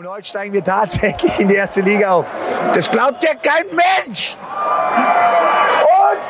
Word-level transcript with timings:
Und 0.00 0.08
heute 0.08 0.26
steigen 0.26 0.54
wir 0.54 0.64
tatsächlich 0.64 1.38
in 1.40 1.48
die 1.48 1.56
erste 1.56 1.82
Liga 1.82 2.10
auf. 2.10 2.26
Das 2.72 2.90
glaubt 2.90 3.22
ja 3.22 3.34
kein 3.34 3.66
Mensch! 3.66 4.34
Und 5.82 6.20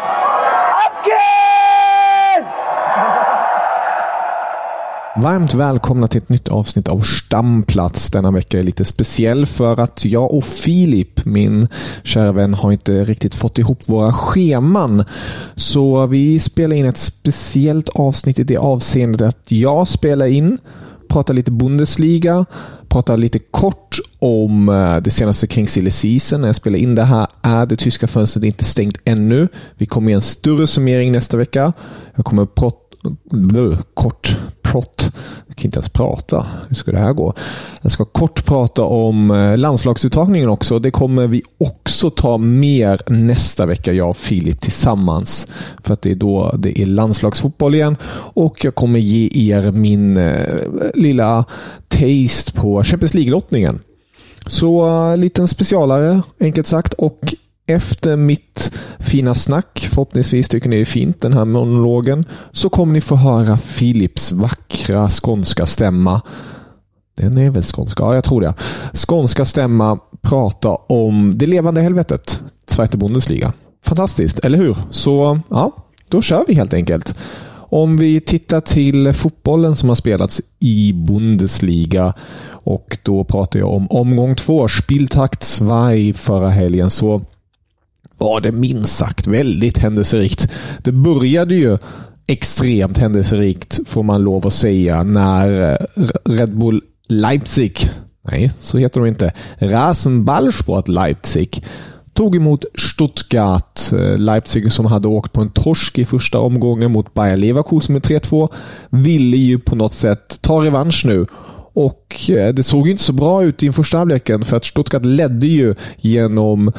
ab 0.86 1.04
geht's! 1.04 2.56
Varmt 5.22 5.54
välkomna 5.54 6.08
till 6.08 6.22
ett 6.22 6.28
nytt 6.28 6.48
avsnitt 6.48 6.88
av 6.88 6.98
Stamplats. 7.00 8.10
Denna 8.10 8.30
vecka 8.30 8.58
är 8.58 8.62
lite 8.62 8.84
speciell 8.84 9.46
för 9.46 9.80
att 9.80 10.04
jag 10.04 10.34
och 10.34 10.44
Filip, 10.44 11.24
min 11.24 11.68
kära 12.04 12.32
vän, 12.32 12.54
har 12.54 12.72
inte 12.72 13.04
riktigt 13.04 13.34
fått 13.34 13.58
ihop 13.58 13.88
våra 13.88 14.12
scheman. 14.12 15.04
Så 15.56 16.06
vi 16.06 16.40
spelar 16.40 16.76
in 16.76 16.86
ett 16.86 16.98
speciellt 16.98 17.88
avsnitt 17.88 18.38
i 18.38 18.44
det 18.44 18.58
avseendet 18.58 19.28
att 19.28 19.52
jag 19.52 19.88
spelar 19.88 20.26
in, 20.26 20.58
pratar 21.10 21.34
lite 21.34 21.50
Bundesliga, 21.50 22.46
pratar 22.88 23.16
lite 23.16 23.38
kort 23.38 23.98
om 24.18 24.68
eh, 24.68 24.96
det 24.96 25.10
senaste 25.10 25.46
kring 25.46 25.68
silly 25.68 25.90
season. 25.90 26.40
När 26.40 26.48
jag 26.48 26.56
spelar 26.56 26.78
in 26.78 26.94
det 26.94 27.04
här 27.04 27.26
är 27.42 27.66
det 27.66 27.76
tyska 27.76 28.06
fönstret 28.06 28.44
inte 28.44 28.64
stängt 28.64 28.98
ännu. 29.04 29.48
Vi 29.74 29.86
kommer 29.86 30.10
ge 30.10 30.14
en 30.14 30.22
större 30.22 30.66
summering 30.66 31.12
nästa 31.12 31.36
vecka. 31.36 31.72
Jag 32.14 32.24
kommer 32.24 32.46
prata 32.46 32.89
kort 33.94 34.36
prott. 34.62 35.12
Jag 35.46 35.56
kan 35.56 35.64
inte 35.64 35.78
ens 35.78 35.88
prata. 35.88 36.46
Hur 36.68 36.74
ska 36.74 36.92
det 36.92 36.98
här 36.98 37.12
gå? 37.12 37.34
Jag 37.82 37.92
ska 37.92 38.04
kort 38.04 38.44
prata 38.44 38.82
om 38.82 39.30
eh, 39.30 39.58
landslagsuttagningen 39.58 40.48
också. 40.48 40.78
Det 40.78 40.90
kommer 40.90 41.26
vi 41.26 41.42
också 41.58 42.10
ta 42.10 42.38
mer 42.38 43.00
nästa 43.06 43.66
vecka, 43.66 43.92
jag 43.92 44.10
och 44.10 44.16
Filip 44.16 44.60
tillsammans. 44.60 45.46
För 45.82 45.94
att 45.94 46.02
det 46.02 46.10
är 46.10 46.14
då 46.14 46.54
det 46.58 46.80
är 46.80 46.86
landslagsfotboll 46.86 47.74
igen. 47.74 47.96
Och 48.34 48.64
jag 48.64 48.74
kommer 48.74 48.98
ge 48.98 49.52
er 49.52 49.70
min 49.72 50.16
eh, 50.16 50.56
lilla 50.94 51.44
taste 51.88 52.52
på 52.52 52.84
Champions 52.84 53.14
League-lottningen. 53.14 53.78
Så 54.46 54.88
uh, 54.88 55.16
liten 55.16 55.48
specialare, 55.48 56.22
enkelt 56.40 56.66
sagt. 56.66 56.92
Och 56.92 57.34
efter 57.70 58.16
mitt 58.16 58.72
fina 58.98 59.34
snack, 59.34 59.88
förhoppningsvis 59.90 60.48
tycker 60.48 60.68
ni 60.68 60.76
det 60.76 60.82
är 60.82 60.84
fint, 60.84 61.20
den 61.20 61.32
här 61.32 61.44
monologen, 61.44 62.24
så 62.52 62.68
kommer 62.68 62.92
ni 62.92 63.00
få 63.00 63.16
höra 63.16 63.58
Philips 63.78 64.32
vackra 64.32 65.10
skånska 65.10 65.66
stämma. 65.66 66.22
Den 67.16 67.38
är 67.38 67.50
väl 67.50 67.62
skånska? 67.62 68.02
Ja, 68.02 68.14
jag 68.14 68.24
tror 68.24 68.40
det. 68.40 68.54
Skånska 68.94 69.44
stämma 69.44 69.98
prata 70.22 70.68
om 70.68 71.32
det 71.36 71.46
levande 71.46 71.80
helvetet, 71.80 72.40
Zweite 72.66 72.96
Bundesliga. 72.96 73.52
Fantastiskt, 73.84 74.38
eller 74.38 74.58
hur? 74.58 74.76
Så 74.90 75.40
ja, 75.48 75.72
då 76.10 76.22
kör 76.22 76.44
vi 76.48 76.54
helt 76.54 76.74
enkelt. 76.74 77.14
Om 77.72 77.96
vi 77.96 78.20
tittar 78.20 78.60
till 78.60 79.12
fotbollen 79.12 79.76
som 79.76 79.88
har 79.88 79.96
spelats 79.96 80.40
i 80.58 80.92
Bundesliga 80.92 82.14
och 82.50 82.98
då 83.02 83.24
pratar 83.24 83.58
jag 83.58 83.68
om 83.68 83.86
omgång 83.90 84.34
två, 84.34 84.68
Spieltakt 84.68 85.58
2 85.58 85.66
förra 86.14 86.50
helgen, 86.50 86.90
så 86.90 87.22
var 88.20 88.40
det 88.40 88.52
minst 88.52 88.96
sagt 88.96 89.26
väldigt 89.26 89.78
händelserikt. 89.78 90.48
Det 90.78 90.92
började 90.92 91.54
ju 91.54 91.78
extremt 92.26 92.98
händelserikt, 92.98 93.80
får 93.86 94.02
man 94.02 94.22
lov 94.22 94.46
att 94.46 94.52
säga, 94.52 95.02
när 95.02 95.72
eh, 95.72 95.86
Red 96.24 96.58
Bull 96.58 96.82
Leipzig, 97.08 97.90
nej, 98.30 98.52
så 98.60 98.78
heter 98.78 99.00
de 99.00 99.06
inte, 99.06 99.32
Rasenballsport 99.58 100.88
Leipzig, 100.88 101.64
tog 102.12 102.36
emot 102.36 102.64
Stuttgart. 102.74 103.80
Eh, 103.92 104.18
Leipzig 104.18 104.72
som 104.72 104.86
hade 104.86 105.08
åkt 105.08 105.32
på 105.32 105.40
en 105.40 105.50
torsk 105.50 105.98
i 105.98 106.04
första 106.04 106.38
omgången 106.38 106.92
mot 106.92 107.14
Bayer 107.14 107.36
Leverkusen 107.36 107.92
med 107.92 108.02
3-2 108.02 108.48
ville 108.90 109.36
ju 109.36 109.58
på 109.58 109.76
något 109.76 109.92
sätt 109.92 110.38
ta 110.40 110.64
revansch 110.64 111.04
nu 111.06 111.26
och 111.72 112.30
eh, 112.30 112.54
det 112.54 112.62
såg 112.62 112.88
inte 112.88 113.02
så 113.02 113.12
bra 113.12 113.44
ut 113.44 113.62
i 113.62 113.72
första 113.72 113.98
halvleken 113.98 114.44
för 114.44 114.56
att 114.56 114.64
Stuttgart 114.64 115.04
ledde 115.04 115.46
ju 115.46 115.74
genom 115.96 116.72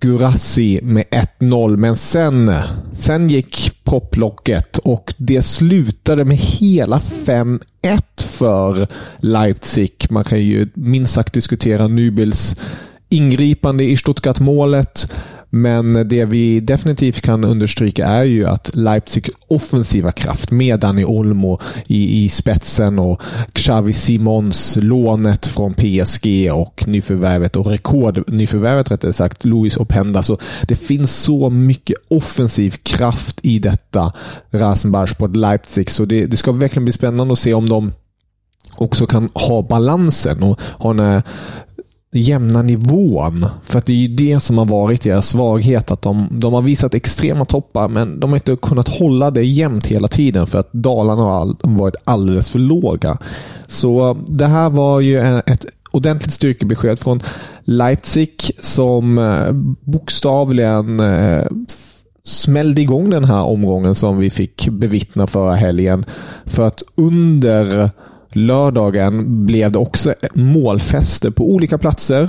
Gurassi 0.00 0.80
med 0.82 1.04
1-0. 1.40 1.76
Men 1.76 1.96
sen, 1.96 2.52
sen 2.94 3.28
gick 3.28 3.84
propplocket 3.84 4.78
och 4.78 5.14
det 5.16 5.42
slutade 5.42 6.24
med 6.24 6.36
hela 6.36 6.98
5-1 6.98 7.60
för 8.16 8.88
Leipzig. 9.18 10.06
Man 10.10 10.24
kan 10.24 10.40
ju 10.40 10.68
minst 10.74 11.14
sagt 11.14 11.34
diskutera 11.34 11.88
Nybils 11.88 12.56
ingripande 13.08 13.84
i 13.84 13.96
Stuttgart-målet. 13.96 15.12
Men 15.50 16.08
det 16.08 16.24
vi 16.24 16.60
definitivt 16.60 17.20
kan 17.20 17.44
understryka 17.44 18.06
är 18.06 18.24
ju 18.24 18.46
att 18.46 18.76
Leipzig 18.76 19.30
offensiva 19.48 20.12
kraft 20.12 20.50
med 20.50 20.80
Dani 20.80 21.04
Olmo 21.04 21.60
i, 21.86 22.24
i 22.24 22.28
spetsen 22.28 22.98
och 22.98 23.22
Xavi 23.52 23.92
Simons 23.92 24.78
lånet 24.80 25.46
från 25.46 25.74
PSG 25.74 26.52
och 26.52 26.88
nyförvärvet 26.88 27.56
och 27.56 27.66
rekordnyförvärvet 27.66 28.90
rättare 28.90 29.12
sagt, 29.12 29.44
Luis 29.44 29.76
Openda. 29.76 30.22
Så 30.22 30.38
det 30.62 30.76
finns 30.76 31.16
så 31.16 31.50
mycket 31.50 31.96
offensiv 32.08 32.70
kraft 32.82 33.40
i 33.42 33.58
detta 33.58 34.12
Rasenballsport 34.50 35.36
Leipzig 35.36 35.90
så 35.90 36.04
det, 36.04 36.26
det 36.26 36.36
ska 36.36 36.52
verkligen 36.52 36.84
bli 36.84 36.92
spännande 36.92 37.32
att 37.32 37.38
se 37.38 37.54
om 37.54 37.68
de 37.68 37.92
också 38.76 39.06
kan 39.06 39.28
ha 39.34 39.62
balansen 39.62 40.42
och 40.42 40.60
ha 40.78 40.92
när 40.92 41.22
jämna 42.10 42.62
nivån. 42.62 43.46
För 43.62 43.78
att 43.78 43.86
det 43.86 43.92
är 43.92 43.96
ju 43.96 44.08
det 44.08 44.40
som 44.40 44.58
har 44.58 44.66
varit 44.66 45.02
deras 45.02 45.28
svaghet. 45.28 45.90
Att 45.90 46.02
de, 46.02 46.28
de 46.30 46.52
har 46.52 46.62
visat 46.62 46.94
extrema 46.94 47.44
toppar, 47.44 47.88
men 47.88 48.20
de 48.20 48.30
har 48.30 48.36
inte 48.36 48.56
kunnat 48.56 48.88
hålla 48.88 49.30
det 49.30 49.44
jämnt 49.44 49.86
hela 49.86 50.08
tiden 50.08 50.46
för 50.46 50.58
att 50.58 50.72
dalarna 50.72 51.22
har 51.22 51.56
varit 51.60 51.96
alldeles 52.04 52.50
för 52.50 52.58
låga. 52.58 53.18
Så 53.66 54.10
eh, 54.10 54.16
det 54.28 54.46
här 54.46 54.70
var 54.70 55.00
ju 55.00 55.38
ett 55.38 55.66
ordentligt 55.90 56.32
styrkebesked 56.32 56.98
från 56.98 57.22
Leipzig 57.64 58.50
som 58.60 59.18
eh, 59.18 59.52
bokstavligen 59.92 61.00
eh, 61.00 61.46
smällde 62.24 62.80
igång 62.80 63.10
den 63.10 63.24
här 63.24 63.42
omgången 63.42 63.94
som 63.94 64.18
vi 64.18 64.30
fick 64.30 64.68
bevittna 64.68 65.26
förra 65.26 65.54
helgen. 65.54 66.04
För 66.46 66.62
att 66.62 66.82
under 66.94 67.90
lördagen 68.32 69.46
blev 69.46 69.72
det 69.72 69.78
också 69.78 70.14
målfester 70.34 71.30
på 71.30 71.52
olika 71.52 71.78
platser. 71.78 72.28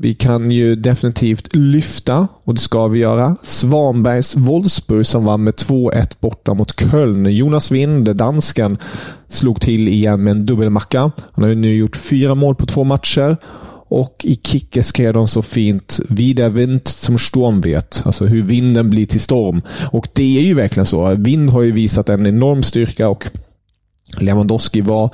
Vi 0.00 0.14
kan 0.14 0.50
ju 0.50 0.76
definitivt 0.76 1.56
lyfta, 1.56 2.28
och 2.44 2.54
det 2.54 2.60
ska 2.60 2.86
vi 2.86 2.98
göra, 2.98 3.36
Svanbergs 3.42 4.36
Wolfsburg 4.36 5.06
som 5.06 5.24
vann 5.24 5.44
med 5.44 5.54
2-1 5.54 6.16
borta 6.20 6.54
mot 6.54 6.80
Köln. 6.80 7.26
Jonas 7.30 7.70
Wind, 7.70 8.16
dansken, 8.16 8.78
slog 9.28 9.60
till 9.60 9.88
igen 9.88 10.24
med 10.24 10.30
en 10.30 10.46
dubbelmacka. 10.46 11.10
Han 11.32 11.44
har 11.44 11.48
ju 11.48 11.54
nu 11.54 11.76
gjort 11.76 11.96
fyra 11.96 12.34
mål 12.34 12.54
på 12.54 12.66
två 12.66 12.84
matcher. 12.84 13.36
Och 13.90 14.24
i 14.24 14.40
Kicke 14.44 14.82
skrev 14.82 15.12
de 15.12 15.26
så 15.26 15.42
fint 15.42 16.00
“Wieder 16.08 16.50
Wind 16.50 16.88
som 16.88 17.18
storm 17.18 17.60
vet”. 17.60 18.02
Alltså 18.04 18.26
hur 18.26 18.42
vinden 18.42 18.90
blir 18.90 19.06
till 19.06 19.20
storm. 19.20 19.62
Och 19.92 20.08
det 20.12 20.38
är 20.38 20.42
ju 20.42 20.54
verkligen 20.54 20.86
så. 20.86 21.14
Vind 21.14 21.50
har 21.50 21.62
ju 21.62 21.72
visat 21.72 22.08
en 22.08 22.26
enorm 22.26 22.62
styrka 22.62 23.08
och 23.08 23.26
Lewandowski 24.16 24.80
var 24.80 25.10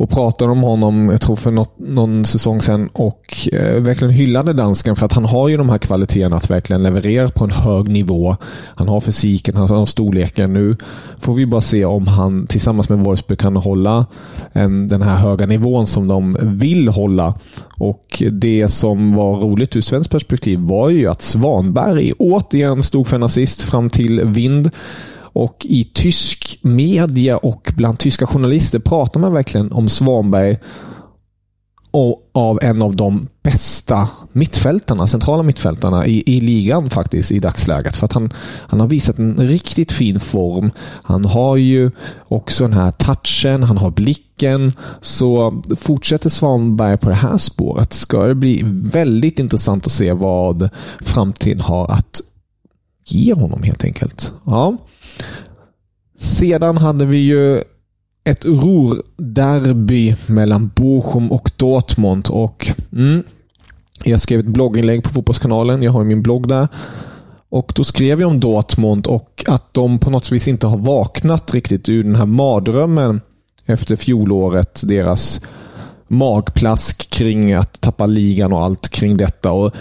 och 0.00 0.10
pratade 0.10 0.52
om 0.52 0.62
honom, 0.62 1.08
jag 1.08 1.20
tror 1.20 1.36
för 1.36 1.50
något, 1.50 1.78
någon 1.78 2.24
säsong 2.24 2.62
sedan 2.62 2.88
och 2.92 3.48
eh, 3.52 3.82
verkligen 3.82 4.14
hyllade 4.14 4.52
dansken 4.52 4.96
för 4.96 5.06
att 5.06 5.12
han 5.12 5.24
har 5.24 5.48
ju 5.48 5.56
de 5.56 5.68
här 5.68 5.78
kvaliteterna 5.78 6.36
att 6.36 6.50
verkligen 6.50 6.82
leverera 6.82 7.28
på 7.28 7.44
en 7.44 7.50
hög 7.50 7.88
nivå. 7.88 8.36
Han 8.76 8.88
har 8.88 9.00
fysiken, 9.00 9.56
han 9.56 9.70
har 9.70 9.86
storleken. 9.86 10.52
Nu 10.52 10.76
får 11.18 11.34
vi 11.34 11.46
bara 11.46 11.60
se 11.60 11.84
om 11.84 12.06
han 12.06 12.46
tillsammans 12.46 12.88
med 12.88 12.98
Wolfsburg 12.98 13.38
kan 13.38 13.56
hålla 13.56 14.06
en, 14.52 14.88
den 14.88 15.02
här 15.02 15.16
höga 15.16 15.46
nivån 15.46 15.86
som 15.86 16.08
de 16.08 16.36
vill 16.42 16.88
hålla. 16.88 17.34
Och 17.76 18.22
Det 18.32 18.68
som 18.68 19.14
var 19.14 19.36
roligt 19.36 19.76
ur 19.76 19.80
svenskt 19.80 20.10
perspektiv 20.10 20.58
var 20.58 20.90
ju 20.90 21.06
att 21.06 21.22
Svanberg 21.22 22.12
återigen 22.18 22.82
stod 22.82 23.06
för 23.06 23.16
en 23.16 23.22
assist 23.22 23.62
fram 23.62 23.90
till 23.90 24.24
vind. 24.24 24.70
Och 25.32 25.66
i 25.68 25.84
tysk 25.84 26.58
media 26.62 27.36
och 27.36 27.72
bland 27.76 27.98
tyska 27.98 28.26
journalister 28.26 28.78
pratar 28.78 29.20
man 29.20 29.32
verkligen 29.32 29.72
om 29.72 29.88
Svanberg 29.88 30.58
av 32.32 32.58
en 32.62 32.82
av 32.82 32.96
de 32.96 33.28
bästa 33.42 34.08
mittfältarna, 34.32 35.06
centrala 35.06 35.42
mittfältarna 35.42 36.06
i, 36.06 36.22
i 36.26 36.40
ligan 36.40 36.90
faktiskt 36.90 37.32
i 37.32 37.38
dagsläget. 37.38 37.96
För 37.96 38.04
att 38.04 38.12
han, 38.12 38.32
han 38.66 38.80
har 38.80 38.86
visat 38.86 39.18
en 39.18 39.36
riktigt 39.36 39.92
fin 39.92 40.20
form. 40.20 40.70
Han 41.02 41.24
har 41.24 41.56
ju 41.56 41.90
också 42.28 42.64
den 42.64 42.72
här 42.72 42.90
touchen, 42.90 43.62
han 43.62 43.78
har 43.78 43.90
blicken. 43.90 44.72
Så 45.00 45.62
fortsätter 45.76 46.30
Svanberg 46.30 46.98
på 46.98 47.08
det 47.08 47.14
här 47.14 47.36
spåret 47.36 47.92
ska 47.92 48.26
det 48.26 48.34
bli 48.34 48.62
väldigt 48.92 49.38
intressant 49.38 49.86
att 49.86 49.92
se 49.92 50.12
vad 50.12 50.68
framtiden 51.00 51.60
har 51.60 51.90
att 51.90 52.20
ge 53.12 53.34
honom 53.34 53.62
helt 53.62 53.84
enkelt. 53.84 54.32
Ja. 54.46 54.76
Sedan 56.18 56.76
hade 56.76 57.06
vi 57.06 57.18
ju 57.18 57.62
ett 58.24 58.44
Ruhr-derby 58.44 60.16
mellan 60.26 60.70
Bochum 60.74 61.32
och 61.32 61.50
Dortmund. 61.56 62.28
Och, 62.30 62.70
mm, 62.92 63.22
jag 64.04 64.20
skrev 64.20 64.40
ett 64.40 64.46
blogginlägg 64.46 65.02
på 65.02 65.10
Fotbollskanalen. 65.10 65.82
Jag 65.82 65.92
har 65.92 66.04
min 66.04 66.22
blogg 66.22 66.48
där. 66.48 66.68
Och 67.48 67.72
Då 67.74 67.84
skrev 67.84 68.20
jag 68.20 68.30
om 68.30 68.40
Dortmund 68.40 69.06
och 69.06 69.44
att 69.48 69.74
de 69.74 69.98
på 69.98 70.10
något 70.10 70.32
vis 70.32 70.48
inte 70.48 70.66
har 70.66 70.78
vaknat 70.78 71.54
riktigt 71.54 71.88
ur 71.88 72.02
den 72.02 72.16
här 72.16 72.26
mardrömmen 72.26 73.20
efter 73.66 73.96
fjolåret. 73.96 74.80
Deras 74.84 75.40
magplask 76.08 77.10
kring 77.10 77.52
att 77.52 77.80
tappa 77.80 78.06
ligan 78.06 78.52
och 78.52 78.64
allt 78.64 78.88
kring 78.88 79.16
detta. 79.16 79.52
Och 79.52 79.74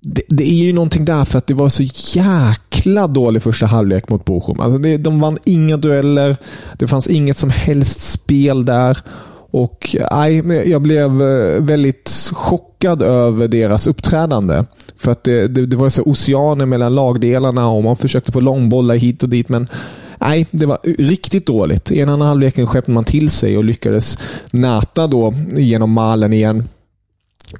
det, 0.00 0.22
det, 0.28 0.44
är 0.44 0.64
ju 0.64 0.72
någonting 0.72 1.04
där 1.04 1.24
för 1.24 1.38
att 1.38 1.46
det 1.46 1.54
var 1.54 1.68
så 1.68 1.82
jäkla 2.18 3.06
dålig 3.06 3.42
första 3.42 3.66
halvlek 3.66 4.08
mot 4.08 4.24
Bochum. 4.24 4.60
Alltså 4.60 4.78
det, 4.78 4.96
de 4.96 5.20
vann 5.20 5.36
inga 5.44 5.76
dueller. 5.76 6.36
Det 6.78 6.86
fanns 6.86 7.06
inget 7.06 7.36
som 7.36 7.50
helst 7.50 8.12
spel 8.12 8.64
där. 8.64 8.98
Och 9.50 9.96
nej, 10.10 10.36
Jag 10.70 10.82
blev 10.82 11.22
eh, 11.22 11.62
väldigt 11.62 12.30
chockad 12.32 13.02
över 13.02 13.48
deras 13.48 13.86
uppträdande. 13.86 14.64
För 14.96 15.12
att 15.12 15.24
det, 15.24 15.48
det, 15.48 15.66
det 15.66 15.76
var 15.76 15.88
så 15.88 16.02
oceaner 16.02 16.66
mellan 16.66 16.94
lagdelarna 16.94 17.68
och 17.68 17.84
man 17.84 17.96
försökte 17.96 18.32
på 18.32 18.40
långbollar 18.40 18.94
hit 18.94 19.22
och 19.22 19.28
dit. 19.28 19.48
Men 19.48 19.68
nej, 20.20 20.46
det 20.50 20.66
var 20.66 20.78
riktigt 20.98 21.46
dåligt. 21.46 21.90
I 21.90 22.00
en 22.00 22.08
annan 22.08 22.28
halvleken 22.28 22.66
skeppade 22.66 22.92
man 22.92 23.04
till 23.04 23.30
sig 23.30 23.56
och 23.56 23.64
lyckades 23.64 24.18
näta 24.50 25.06
då 25.06 25.34
genom 25.56 25.90
malen 25.90 26.32
igen. 26.32 26.68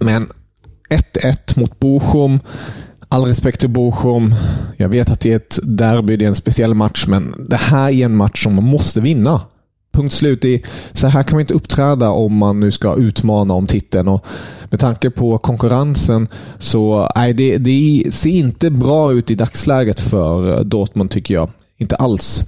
Men 0.01 0.27
1-1 0.91 1.61
mot 1.61 1.81
Bochum. 1.81 2.41
All 3.09 3.25
respekt 3.25 3.61
till 3.61 3.71
Bochum. 3.71 4.35
Jag 4.77 4.89
vet 4.89 5.11
att 5.11 5.21
det 5.21 5.33
är 5.33 5.37
ett 5.37 5.59
derby, 5.63 6.17
det 6.17 6.25
är 6.25 6.29
en 6.29 6.35
speciell 6.35 6.75
match, 6.75 7.07
men 7.09 7.47
det 7.49 7.57
här 7.57 7.91
är 7.91 8.05
en 8.05 8.17
match 8.17 8.43
som 8.43 8.55
man 8.55 8.65
måste 8.65 9.01
vinna. 9.01 9.41
Punkt 9.93 10.13
slut. 10.13 10.45
I, 10.45 10.65
så 10.93 11.07
här 11.07 11.23
kan 11.23 11.37
man 11.37 11.41
inte 11.41 11.55
uppträda 11.55 12.11
om 12.11 12.37
man 12.37 12.61
nu 12.61 12.71
ska 12.71 12.97
utmana 12.97 13.55
om 13.55 13.67
titeln. 13.67 14.09
Och 14.09 14.27
med 14.71 14.81
tanke 14.81 15.11
på 15.11 15.39
konkurrensen 15.39 16.29
så 16.59 17.09
nej, 17.17 17.33
det, 17.33 17.59
det 17.59 18.05
ser 18.13 18.31
inte 18.31 18.71
bra 18.71 19.13
ut 19.13 19.31
i 19.31 19.35
dagsläget 19.35 20.01
för 20.01 20.65
Dortmund 20.65 21.11
tycker 21.11 21.35
jag. 21.35 21.51
Inte 21.79 21.97
alls. 21.97 22.45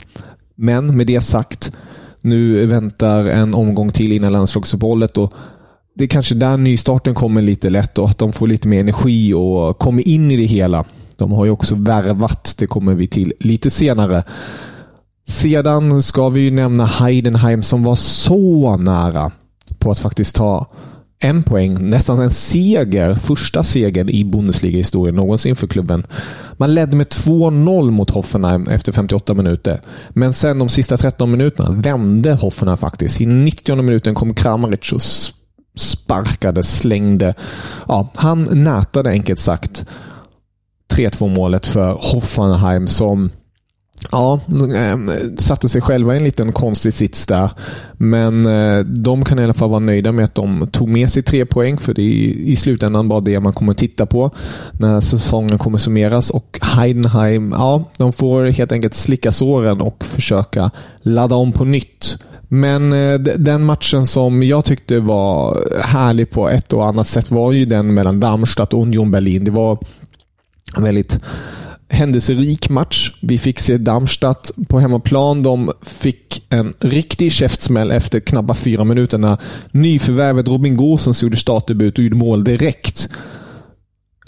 Men 0.54 0.96
med 0.96 1.06
det 1.06 1.20
sagt, 1.20 1.72
nu 2.20 2.66
väntar 2.66 3.24
en 3.24 3.54
omgång 3.54 3.90
till 3.90 4.12
innan 4.12 4.32
landslagsuppehållet 4.32 5.18
och 5.18 5.32
det 5.98 6.04
är 6.04 6.08
kanske 6.08 6.34
där 6.34 6.56
nystarten 6.56 7.14
kommer 7.14 7.42
lite 7.42 7.70
lätt 7.70 7.98
och 7.98 8.08
att 8.08 8.18
de 8.18 8.32
får 8.32 8.46
lite 8.46 8.68
mer 8.68 8.80
energi 8.80 9.34
och 9.34 9.78
kommer 9.78 10.08
in 10.08 10.30
i 10.30 10.36
det 10.36 10.44
hela. 10.44 10.84
De 11.16 11.32
har 11.32 11.44
ju 11.44 11.50
också 11.50 11.74
värvat, 11.74 12.54
det 12.58 12.66
kommer 12.66 12.94
vi 12.94 13.06
till 13.06 13.32
lite 13.40 13.70
senare. 13.70 14.24
Sedan 15.26 16.02
ska 16.02 16.28
vi 16.28 16.40
ju 16.40 16.50
nämna 16.50 16.86
Heidenheim 16.86 17.62
som 17.62 17.84
var 17.84 17.94
så 17.94 18.76
nära 18.76 19.32
på 19.78 19.90
att 19.90 19.98
faktiskt 19.98 20.36
ta 20.36 20.66
en 21.18 21.42
poäng, 21.42 21.90
nästan 21.90 22.20
en 22.20 22.30
seger, 22.30 23.14
första 23.14 23.64
segern 23.64 24.08
i 24.08 24.24
Bundesliga-historien 24.24 25.14
någonsin 25.14 25.56
för 25.56 25.66
klubben. 25.66 26.06
Man 26.52 26.74
ledde 26.74 26.96
med 26.96 27.06
2-0 27.06 27.90
mot 27.90 28.10
Hoffenheim 28.10 28.68
efter 28.68 28.92
58 28.92 29.34
minuter. 29.34 29.80
Men 30.08 30.32
sen 30.32 30.58
de 30.58 30.68
sista 30.68 30.96
13 30.96 31.30
minuterna 31.30 31.70
vände 31.70 32.34
Hoffenheim 32.34 32.78
faktiskt. 32.78 33.20
I 33.20 33.26
90 33.26 33.82
minuten 33.82 34.14
kom 34.14 34.34
Kramaric 34.34 34.92
och 34.92 35.02
sparkade, 35.78 36.62
slängde. 36.62 37.34
Ja, 37.88 38.08
han 38.14 38.42
nätade 38.64 39.10
enkelt 39.10 39.38
sagt 39.38 39.86
3-2 40.94 41.34
målet 41.34 41.66
för 41.66 41.92
Hoffenheim 42.00 42.86
som 42.86 43.30
Ja, 44.12 44.40
ehm, 44.74 45.36
satte 45.36 45.68
sig 45.68 45.80
själva 45.80 46.14
i 46.14 46.16
en 46.16 46.24
liten 46.24 46.52
konstig 46.52 46.92
sits 46.92 47.26
där. 47.26 47.50
Men 47.92 48.46
eh, 48.46 48.78
de 48.78 49.24
kan 49.24 49.38
i 49.38 49.44
alla 49.44 49.54
fall 49.54 49.70
vara 49.70 49.80
nöjda 49.80 50.12
med 50.12 50.24
att 50.24 50.34
de 50.34 50.68
tog 50.72 50.88
med 50.88 51.10
sig 51.10 51.22
tre 51.22 51.46
poäng, 51.46 51.78
för 51.78 51.94
det 51.94 52.02
är 52.02 52.28
i 52.28 52.56
slutändan 52.56 53.08
bara 53.08 53.20
det 53.20 53.40
man 53.40 53.52
kommer 53.52 53.74
titta 53.74 54.06
på 54.06 54.30
när 54.72 55.00
säsongen 55.00 55.58
kommer 55.58 55.78
summeras. 55.78 56.30
Och 56.30 56.58
Heidenheim, 56.62 57.52
ja, 57.52 57.84
de 57.96 58.12
får 58.12 58.44
helt 58.44 58.72
enkelt 58.72 58.94
slicka 58.94 59.32
såren 59.32 59.80
och 59.80 60.04
försöka 60.04 60.70
ladda 61.00 61.36
om 61.36 61.52
på 61.52 61.64
nytt. 61.64 62.18
Men 62.48 62.92
eh, 62.92 63.18
den 63.18 63.64
matchen 63.64 64.06
som 64.06 64.42
jag 64.42 64.64
tyckte 64.64 65.00
var 65.00 65.68
härlig 65.82 66.30
på 66.30 66.48
ett 66.48 66.72
och 66.72 66.86
annat 66.86 67.06
sätt 67.06 67.30
var 67.30 67.52
ju 67.52 67.64
den 67.64 67.94
mellan 67.94 68.20
Darmstadt 68.20 68.74
och 68.74 68.82
Union 68.82 69.10
Berlin. 69.10 69.44
Det 69.44 69.50
var 69.50 69.78
en 70.76 70.82
väldigt 70.82 71.20
händelserik 71.88 72.68
match. 72.68 73.12
Vi 73.20 73.38
fick 73.38 73.58
se 73.58 73.78
Darmstadt 73.78 74.50
på 74.68 74.80
hemmaplan. 74.80 75.42
De 75.42 75.72
fick 75.82 76.46
en 76.48 76.74
riktig 76.80 77.32
käftsmäll 77.32 77.90
efter 77.90 78.20
knappt 78.20 78.58
fyra 78.58 78.84
minuter 78.84 79.18
när 79.18 79.38
nyförvärvet 79.70 80.48
Robin 80.48 80.76
Gosens 80.76 81.22
gjorde 81.22 81.36
startdebut 81.36 81.98
och 81.98 82.04
gjorde 82.04 82.16
mål 82.16 82.44
direkt. 82.44 83.08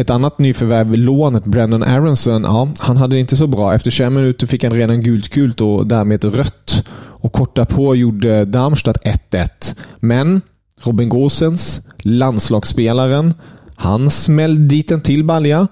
Ett 0.01 0.11
annat 0.11 0.39
nyförvärv, 0.39 0.95
lånet 0.95 1.45
Brandon 1.45 1.83
Aronson, 1.83 2.43
ja, 2.43 2.69
han 2.79 2.97
hade 2.97 3.17
det 3.17 3.21
inte 3.21 3.37
så 3.37 3.47
bra. 3.47 3.75
Efter 3.75 3.91
21 3.91 4.13
minuter 4.13 4.47
fick 4.47 4.65
han 4.65 4.73
redan 4.73 5.03
gult 5.03 5.29
kult 5.29 5.61
och 5.61 5.87
därmed 5.87 6.25
rött. 6.25 6.87
Och 6.95 7.33
kort 7.33 7.57
därpå 7.57 7.95
gjorde 7.95 8.45
Darmstadt 8.45 9.05
1-1. 9.31 9.77
Men 9.97 10.41
Robin 10.83 11.09
Gosens, 11.09 11.81
landslagsspelaren, 11.99 13.35
han 13.77 14.11
smällde 14.11 14.63
dit 14.63 14.91
en 14.91 15.01
till 15.01 15.25
balja. 15.25 15.69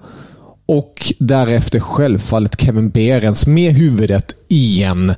Och 0.66 1.12
därefter 1.18 1.80
självfallet 1.80 2.60
Kevin 2.60 2.90
Behrens 2.90 3.46
med 3.46 3.72
huvudet 3.72 4.34
igen. 4.48 5.14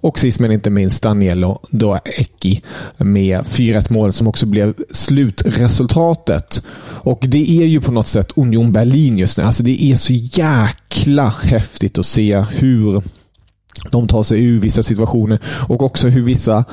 Och 0.00 0.18
sist 0.18 0.38
men 0.38 0.52
inte 0.52 0.70
minst 0.70 1.02
Danielo 1.02 1.60
Doecki 1.70 2.62
med 2.98 3.40
4-1 3.40 3.92
mål 3.92 4.12
som 4.12 4.28
också 4.28 4.46
blev 4.46 4.74
slutresultatet. 4.90 6.62
Och 7.02 7.24
det 7.28 7.50
är 7.50 7.66
ju 7.66 7.80
på 7.80 7.92
något 7.92 8.06
sätt 8.06 8.32
Union 8.36 8.72
Berlin 8.72 9.18
just 9.18 9.38
nu. 9.38 9.44
Alltså 9.44 9.62
det 9.62 9.82
är 9.84 9.96
så 9.96 10.12
jäkla 10.12 11.34
häftigt 11.42 11.98
att 11.98 12.06
se 12.06 12.44
hur 12.50 13.02
de 13.90 14.08
tar 14.08 14.22
sig 14.22 14.44
ur 14.44 14.60
vissa 14.60 14.82
situationer 14.82 15.38
och 15.44 15.82
också 15.82 16.08
hur 16.08 16.22
vissa, 16.22 16.64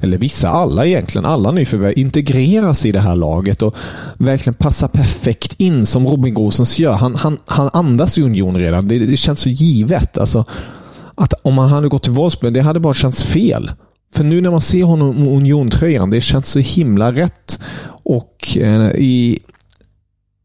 eller 0.00 0.18
vissa, 0.18 0.50
alla 0.50 0.86
egentligen, 0.86 1.24
alla 1.24 1.50
nyförvärv 1.50 1.92
integreras 1.96 2.86
i 2.86 2.92
det 2.92 3.00
här 3.00 3.16
laget 3.16 3.62
och 3.62 3.76
verkligen 4.18 4.54
passar 4.54 4.88
perfekt 4.88 5.60
in 5.60 5.86
som 5.86 6.06
Robin 6.06 6.34
Gosens 6.34 6.78
gör. 6.78 6.92
Han, 6.92 7.16
han, 7.16 7.38
han 7.46 7.70
andas 7.72 8.18
i 8.18 8.22
Union 8.22 8.56
redan. 8.56 8.88
Det, 8.88 8.98
det 8.98 9.16
känns 9.16 9.40
så 9.40 9.48
givet. 9.48 10.18
Alltså, 10.18 10.44
att 11.14 11.34
om 11.42 11.58
han 11.58 11.68
hade 11.68 11.88
gått 11.88 12.02
till 12.02 12.12
Wolfsburg, 12.12 12.54
det 12.54 12.60
hade 12.60 12.80
bara 12.80 12.94
känts 12.94 13.22
fel. 13.22 13.70
För 14.14 14.24
nu 14.24 14.40
när 14.40 14.50
man 14.50 14.60
ser 14.60 14.84
honom 14.84 15.16
med 15.16 15.32
Union-tröjan, 15.32 16.10
det 16.10 16.20
känns 16.20 16.48
så 16.48 16.58
himla 16.58 17.12
rätt. 17.12 17.58
Och 18.04 18.56
eh, 18.56 18.90
i 18.90 19.38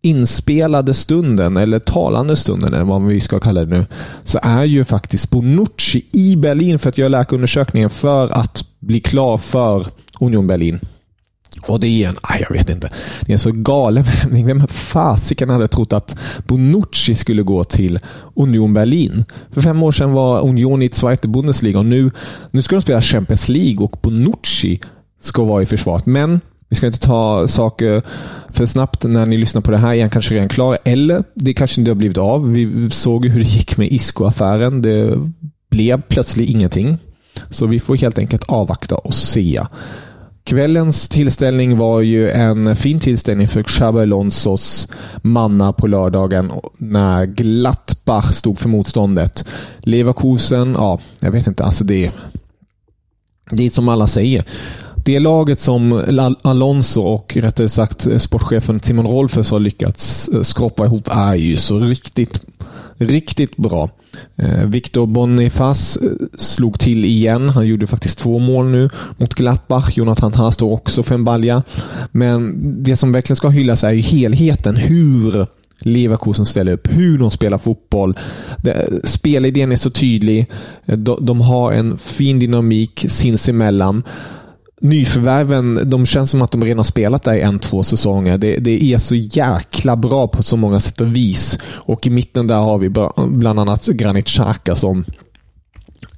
inspelade 0.02 0.94
stunden, 0.94 1.58
eller 1.58 1.80
talande 1.80 2.36
stunden, 2.36 2.74
eller 2.74 2.84
vad 2.84 3.06
vi 3.06 3.22
ska 3.22 3.40
kalla 3.40 3.66
det 3.66 3.78
nu, 3.78 3.86
så 4.24 4.40
är 4.42 4.64
ju 4.64 4.86
faktiskt 4.86 5.30
Bonucci 5.30 6.06
i 6.12 6.36
Berlin 6.36 6.80
för 6.80 6.90
att 6.90 6.98
göra 6.98 7.10
läkarundersökningen 7.10 7.90
för 7.90 8.30
att 8.30 8.66
bli 8.80 9.00
klar 9.00 9.38
för 9.38 9.88
Union 10.20 10.48
Berlin. 10.48 10.80
Och 11.62 11.80
det 11.80 12.04
är 12.04 12.10
en, 12.10 12.16
aj, 12.22 12.46
jag 12.50 12.56
vet 12.56 12.70
inte, 12.70 12.90
det 13.22 13.32
är 13.32 13.34
en 13.34 13.40
så 13.40 13.52
galen 13.52 14.04
vändning. 14.04 14.46
Vem 14.46 14.68
fasiken 14.68 15.50
hade 15.50 15.68
trott 15.68 15.94
att 15.94 16.20
Bonucci 16.48 17.16
skulle 17.16 17.44
gå 17.44 17.64
till 17.64 18.00
Union 18.36 18.74
Berlin? 18.74 19.26
För 19.52 19.62
fem 19.62 19.84
år 19.84 19.92
sedan 19.92 20.12
var 20.12 20.42
Union 20.42 20.82
i 20.82 20.90
Zweite 20.90 21.28
Bundesliga 21.28 21.80
och 21.80 21.86
nu, 21.86 22.12
nu 22.52 22.62
ska 22.62 22.76
de 22.76 22.82
spela 22.82 23.02
Champions 23.02 23.50
League 23.50 23.86
och 23.86 24.00
Bonucci 24.02 24.80
ska 25.22 25.44
vara 25.44 25.62
i 25.62 25.66
försvaret. 25.66 26.06
Men 26.06 26.40
vi 26.70 26.76
ska 26.76 26.88
inte 26.88 27.00
ta 27.00 27.48
saker 27.48 28.02
för 28.50 28.66
snabbt. 28.66 29.04
När 29.04 29.26
ni 29.26 29.38
lyssnar 29.38 29.62
på 29.62 29.72
det 29.72 29.78
här 29.78 29.96
är 29.96 30.02
han 30.02 30.10
kanske 30.10 30.36
redan 30.36 30.50
klar. 30.50 30.78
Eller 30.86 31.24
det 31.34 31.54
kanske 31.54 31.82
inte 31.82 31.92
har 31.92 31.96
blivit 31.96 32.18
av. 32.18 32.52
Vi 32.52 32.90
såg 32.90 33.26
hur 33.26 33.40
det 33.40 33.50
gick 33.50 33.78
med 33.78 33.92
Isco-affären. 33.92 34.82
Det 34.82 35.18
blev 35.72 36.02
plötsligt 36.02 36.50
ingenting. 36.50 36.98
Så 37.50 37.68
vi 37.68 37.80
får 37.80 37.96
helt 37.96 38.20
enkelt 38.20 38.44
avvakta 38.48 38.96
och 38.96 39.14
se. 39.14 39.62
Kvällens 40.50 41.10
tillställning 41.10 41.78
var 41.78 42.02
ju 42.02 42.30
en 42.30 42.76
fin 42.76 43.00
tillställning 43.00 43.48
för 43.48 43.64
Xabi 43.64 44.00
Alonsos 44.00 44.88
manna 45.22 45.74
på 45.74 45.88
lördagen 45.88 46.52
när 46.78 47.26
Glattbach 47.26 48.34
stod 48.34 48.60
för 48.60 48.70
motståndet. 48.70 49.46
Leverkusen, 49.80 50.76
ja, 50.78 51.00
jag 51.20 51.32
vet 51.32 51.48
inte. 51.48 51.64
Alltså 51.64 51.84
det, 51.84 52.12
det 53.52 53.66
är 53.66 53.70
som 53.70 53.90
alla 53.90 54.08
säger 54.08 54.46
det 55.06 55.20
laget 55.20 55.60
som 55.60 56.04
Alonso 56.42 57.02
och 57.02 57.38
rättare 57.38 57.70
sagt 57.70 58.08
sportchefen 58.22 58.80
Timon 58.80 59.08
Rolfes 59.08 59.52
har 59.52 59.60
lyckats 59.60 60.30
eh, 60.34 60.42
skrapa 60.42 60.86
ihop 60.86 61.08
är 61.12 61.36
ju 61.36 61.58
så 61.58 61.80
riktigt, 61.80 62.42
riktigt 63.00 63.58
bra. 63.58 63.90
Eh, 64.36 64.66
Victor 64.66 65.06
Bonifaz 65.06 65.98
eh, 65.98 66.10
slog 66.38 66.80
till 66.80 67.06
igen. 67.06 67.50
Han 67.50 67.68
gjorde 67.68 67.88
faktiskt 67.88 68.20
två 68.20 68.40
mål 68.40 68.66
nu 68.66 68.90
mot 69.18 69.34
Gladbach. 69.34 69.98
Jonathan 69.98 70.34
Haas 70.34 70.56
står 70.56 70.72
också 70.72 71.04
för 71.04 71.16
en 71.16 71.24
balja. 71.24 71.64
Men 72.12 72.56
det 72.84 72.96
som 72.96 73.12
verkligen 73.12 73.36
ska 73.36 73.50
hyllas 73.50 73.84
är 73.84 73.92
ju 73.92 74.02
helheten. 74.02 74.76
Hur 74.76 75.48
Leverkusen 75.82 76.46
ställer 76.46 76.72
upp, 76.72 76.88
hur 76.92 77.18
de 77.18 77.32
spelar 77.32 77.58
fotboll. 77.58 78.18
Spelidén 79.04 79.72
är 79.72 79.76
så 79.76 79.90
tydlig. 79.90 80.48
Eh, 80.86 80.98
de 80.98 81.42
har 81.42 81.72
en 81.72 81.98
fin 81.98 82.40
dynamik 82.40 83.06
sinsemellan 83.08 84.04
nyförvärven, 84.82 85.90
de 85.90 86.06
känns 86.06 86.32
som 86.32 86.42
att 86.42 86.52
de 86.52 86.64
redan 86.64 86.78
har 86.78 86.84
spelat 86.84 87.24
där 87.24 87.34
i 87.34 87.42
en, 87.42 87.60
två 87.60 87.84
säsonger. 87.84 88.38
Det, 88.38 88.58
det, 88.58 88.84
är 88.84 88.98
så 88.98 89.16
jäkla 89.16 89.96
bra 89.96 90.28
på 90.28 90.44
så 90.44 90.58
många 90.58 90.80
sätt 90.80 91.02
och 91.02 91.16
vis. 91.16 91.60
Och 91.66 92.08
i 92.08 92.10
mitten 92.10 92.48
där 92.48 92.56
har 92.58 92.78
vi 92.78 92.90
bland 93.28 93.60
annat 93.60 93.86
Granit 93.86 94.28
Xhaka 94.28 94.76
som 94.76 95.06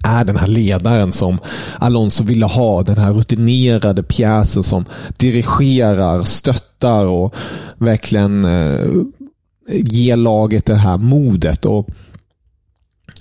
är 0.03 0.25
den 0.25 0.37
här 0.37 0.47
ledaren 0.47 1.11
som 1.11 1.37
Alonso 1.79 2.23
ville 2.23 2.45
ha. 2.45 2.83
Den 2.83 2.97
här 2.97 3.13
rutinerade 3.13 4.03
pjäsen 4.03 4.63
som 4.63 4.85
dirigerar, 5.17 6.23
stöttar 6.23 7.05
och 7.05 7.35
verkligen 7.77 8.45
eh, 8.45 8.85
ger 9.69 10.15
laget 10.15 10.65
det 10.65 10.75
här 10.75 10.97
modet. 10.97 11.65
Och 11.65 11.87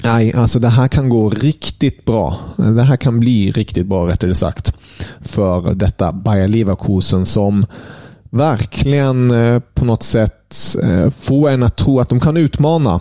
Nej, 0.05 0.33
alltså 0.33 0.59
det 0.59 0.69
här 0.69 0.89
kan 0.89 1.09
gå 1.09 1.31
riktigt 1.31 2.05
bra. 2.05 2.39
Det 2.57 2.83
här 2.83 2.97
kan 2.97 3.21
bli 3.21 3.51
riktigt 3.51 3.87
bra 3.87 4.09
rättare 4.09 4.35
sagt. 4.35 4.75
För 5.21 5.75
detta 5.75 6.13
Bayer 6.13 6.49
Leverkusen 6.49 7.27
som 7.27 7.67
verkligen 8.31 9.31
eh, 9.31 9.61
på 9.75 9.85
något 9.85 10.03
sätt 10.03 10.77
eh, 10.83 11.11
får 11.11 11.51
en 11.51 11.63
att 11.63 11.77
tro 11.77 12.01
att 12.01 12.09
de 12.09 12.21
kan 12.21 12.37
utmana. 12.37 13.01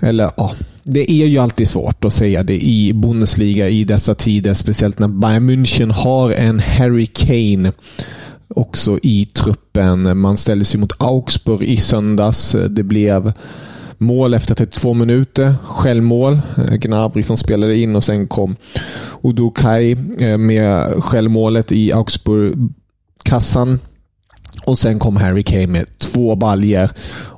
Eller 0.00 0.30
ja, 0.36 0.52
det 0.82 1.10
är 1.10 1.26
ju 1.26 1.38
alltid 1.38 1.68
svårt 1.68 2.04
att 2.04 2.12
säga 2.12 2.42
det 2.42 2.64
i 2.64 2.92
Bundesliga 2.94 3.68
i 3.68 3.84
dessa 3.84 4.14
tider. 4.14 4.54
Speciellt 4.54 4.98
när 4.98 5.08
Bayern 5.08 5.50
München 5.50 5.92
har 5.92 6.30
en 6.30 6.60
Harry 6.60 7.06
Kane 7.06 7.72
också 8.48 8.98
i 9.02 9.26
truppen. 9.26 10.18
Man 10.18 10.36
ställde 10.36 10.64
sig 10.64 10.80
mot 10.80 10.92
Augsburg 10.98 11.62
i 11.62 11.76
söndags. 11.76 12.56
Det 12.68 12.82
blev 12.82 13.32
Mål 13.98 14.34
efter 14.34 14.54
32 14.54 14.94
minuter. 14.94 15.54
Självmål. 15.64 16.40
Eh, 16.56 16.74
Gnabry 16.74 17.22
som 17.22 17.36
spelade 17.36 17.76
in 17.76 17.96
och 17.96 18.04
sen 18.04 18.28
kom 18.28 18.56
Udokai 19.22 19.96
eh, 20.18 20.38
med 20.38 20.94
självmålet 21.04 21.72
i 21.72 21.92
Augsburg-kassan. 21.92 23.78
Och 24.66 24.78
sen 24.78 24.98
kom 24.98 25.16
Harry 25.16 25.42
Kane 25.42 25.66
med 25.66 25.97
två 26.12 26.36
baljer 26.36 26.90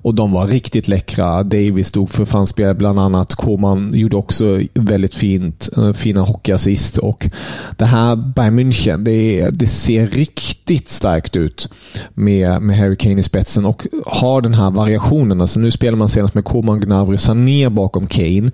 och 0.02 0.14
de 0.14 0.32
var 0.32 0.46
riktigt 0.46 0.88
läckra. 0.88 1.42
Davis 1.42 1.88
stod 1.88 2.10
för 2.10 2.24
framspel 2.24 2.74
bland 2.74 3.00
annat. 3.00 3.34
Koman 3.34 3.92
gjorde 3.94 4.16
också 4.16 4.60
väldigt 4.74 5.14
fint, 5.14 5.68
eh, 5.76 5.92
fina 5.92 6.20
hockeyassist. 6.20 6.98
Och 6.98 7.28
det 7.76 7.84
här 7.84 8.16
Bayern 8.16 8.58
München, 8.58 9.04
det, 9.04 9.50
det, 9.50 9.68
ser 9.68 10.06
riktigt 10.06 10.88
starkt 10.88 11.36
ut 11.36 11.68
med, 12.14 12.62
med 12.62 12.78
Harry 12.78 12.96
Kane 12.96 13.20
i 13.20 13.22
spetsen 13.22 13.66
och 13.66 13.86
har 14.06 14.40
den 14.40 14.54
här 14.54 14.70
variationen. 14.70 15.40
Alltså 15.40 15.60
nu 15.60 15.70
spelar 15.70 15.98
man 15.98 16.08
senast 16.08 16.34
med 16.34 16.44
Koman, 16.44 16.80
Gnabry 16.80 17.18
Sané 17.18 17.50
ner 17.50 17.70
bakom 17.70 18.06
Kane. 18.06 18.50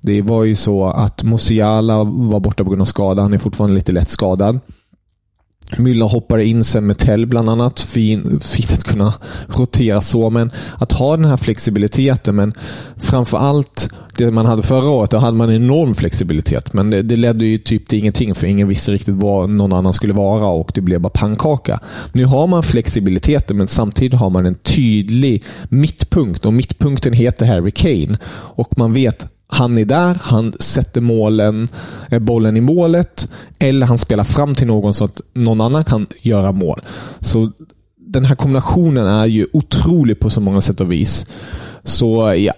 Det 0.00 0.22
var 0.22 0.44
ju 0.44 0.54
så 0.54 0.90
att 0.90 1.22
Musiala 1.22 2.04
var 2.04 2.40
borta 2.40 2.64
på 2.64 2.70
grund 2.70 2.82
av 2.82 2.86
skada. 2.86 3.22
Han 3.22 3.34
är 3.34 3.38
fortfarande 3.38 3.74
lite 3.76 3.92
lätt 3.92 4.08
skadad. 4.08 4.60
Müller 5.76 6.08
hoppade 6.08 6.44
in 6.44 6.64
sen 6.64 6.86
med 6.86 6.98
Tell 6.98 7.26
bland 7.26 7.50
annat. 7.50 7.80
Fin, 7.80 8.40
fint 8.40 8.72
att 8.72 8.84
kunna 8.84 9.14
rotera 9.46 10.00
så, 10.00 10.30
men 10.30 10.50
att 10.78 10.92
ha 10.92 11.16
den 11.16 11.24
här 11.24 11.36
flexibiliteten. 11.36 12.36
Men 12.36 12.54
framför 12.96 13.38
allt 13.38 13.90
det 14.16 14.30
man 14.30 14.46
hade 14.46 14.62
förra 14.62 14.88
året, 14.88 15.10
då 15.10 15.18
hade 15.18 15.36
man 15.36 15.48
en 15.48 15.54
enorm 15.54 15.94
flexibilitet. 15.94 16.72
Men 16.72 16.90
det, 16.90 17.02
det 17.02 17.16
ledde 17.16 17.44
ju 17.44 17.58
typ 17.58 17.88
till 17.88 17.98
ingenting, 17.98 18.34
för 18.34 18.46
ingen 18.46 18.68
visste 18.68 18.92
riktigt 18.92 19.14
vad 19.14 19.50
någon 19.50 19.72
annan 19.72 19.94
skulle 19.94 20.12
vara 20.12 20.46
och 20.46 20.70
det 20.74 20.80
blev 20.80 21.00
bara 21.00 21.10
pannkaka. 21.10 21.80
Nu 22.12 22.24
har 22.24 22.46
man 22.46 22.62
flexibiliteten, 22.62 23.56
men 23.56 23.68
samtidigt 23.68 24.20
har 24.20 24.30
man 24.30 24.46
en 24.46 24.54
tydlig 24.54 25.44
mittpunkt 25.68 26.46
och 26.46 26.52
mittpunkten 26.52 27.12
heter 27.12 27.46
Harry 27.46 27.70
Kane. 27.70 28.18
Och 28.30 28.78
man 28.78 28.92
vet 28.92 29.26
han 29.48 29.78
är 29.78 29.84
där, 29.84 30.18
han 30.22 30.52
sätter 30.60 31.00
målen, 31.00 31.68
eh, 32.10 32.18
bollen 32.18 32.56
i 32.56 32.60
målet 32.60 33.28
eller 33.58 33.86
han 33.86 33.98
spelar 33.98 34.24
fram 34.24 34.54
till 34.54 34.66
någon 34.66 34.94
så 34.94 35.04
att 35.04 35.20
någon 35.32 35.60
annan 35.60 35.84
kan 35.84 36.06
göra 36.22 36.52
mål. 36.52 36.80
Så 37.20 37.52
Den 37.96 38.24
här 38.24 38.34
kombinationen 38.34 39.06
är 39.06 39.26
ju 39.26 39.46
otrolig 39.52 40.20
på 40.20 40.30
så 40.30 40.40
många 40.40 40.60
sätt 40.60 40.80
och 40.80 40.92
vis. 40.92 41.26
Så 41.84 42.34
ja, 42.38 42.52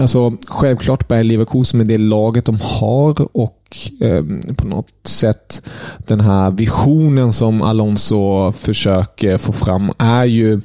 alltså, 0.00 0.32
självklart 0.48 1.08
bär 1.08 1.22
Leverkusen 1.22 1.78
med 1.78 1.86
det 1.86 1.98
laget 1.98 2.44
de 2.44 2.58
har 2.60 3.36
och 3.36 3.78
eh, 4.00 4.24
på 4.56 4.66
något 4.66 4.88
sätt 5.04 5.62
den 6.06 6.20
här 6.20 6.50
visionen 6.50 7.32
som 7.32 7.62
Alonso 7.62 8.52
försöker 8.52 9.36
få 9.36 9.52
fram 9.52 9.92
är 9.98 10.24
ju 10.24 10.60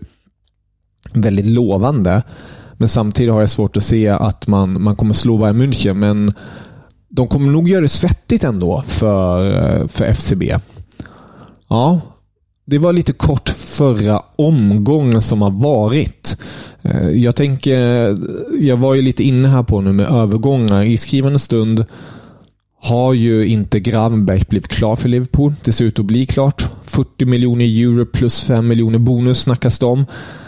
väldigt 1.13 1.45
lovande. 1.45 2.23
Men 2.77 2.87
samtidigt 2.87 3.33
har 3.33 3.39
jag 3.39 3.49
svårt 3.49 3.77
att 3.77 3.83
se 3.83 4.07
att 4.07 4.47
man, 4.47 4.81
man 4.81 4.95
kommer 4.95 5.13
slå 5.13 5.37
Bayern 5.37 5.61
München. 5.61 5.93
Men 5.93 6.33
de 7.09 7.27
kommer 7.27 7.51
nog 7.51 7.69
göra 7.69 7.81
det 7.81 7.87
svettigt 7.87 8.43
ändå 8.43 8.83
för, 8.87 9.43
eh, 9.81 9.87
för 9.87 10.05
FCB. 10.05 10.55
Ja, 11.67 12.01
det 12.65 12.77
var 12.77 12.93
lite 12.93 13.13
kort 13.13 13.49
förra 13.49 14.21
omgången 14.35 15.21
som 15.21 15.41
har 15.41 15.51
varit. 15.51 16.37
Eh, 16.81 17.09
jag 17.09 17.35
tänker, 17.35 17.79
jag 18.59 18.77
var 18.77 18.93
ju 18.93 19.01
lite 19.01 19.23
inne 19.23 19.47
här 19.47 19.63
på 19.63 19.81
nu 19.81 19.93
med 19.93 20.05
övergångar. 20.05 20.83
I 20.83 20.97
skrivande 20.97 21.39
stund 21.39 21.85
har 22.81 23.13
ju 23.13 23.47
inte 23.47 23.79
Gravenberg 23.79 24.43
blivit 24.49 24.67
klar 24.67 24.95
för 24.95 25.09
Liverpool. 25.09 25.53
Det 25.63 25.73
ser 25.73 25.85
ut 25.85 25.99
att 25.99 26.05
bli 26.05 26.25
klart. 26.25 26.67
40 26.83 27.25
miljoner 27.25 27.65
euro 27.65 28.05
plus 28.05 28.43
5 28.43 28.67
miljoner 28.67 28.99
bonus 28.99 29.39
snackas 29.39 29.79
det 29.79 29.85
om 29.85 30.05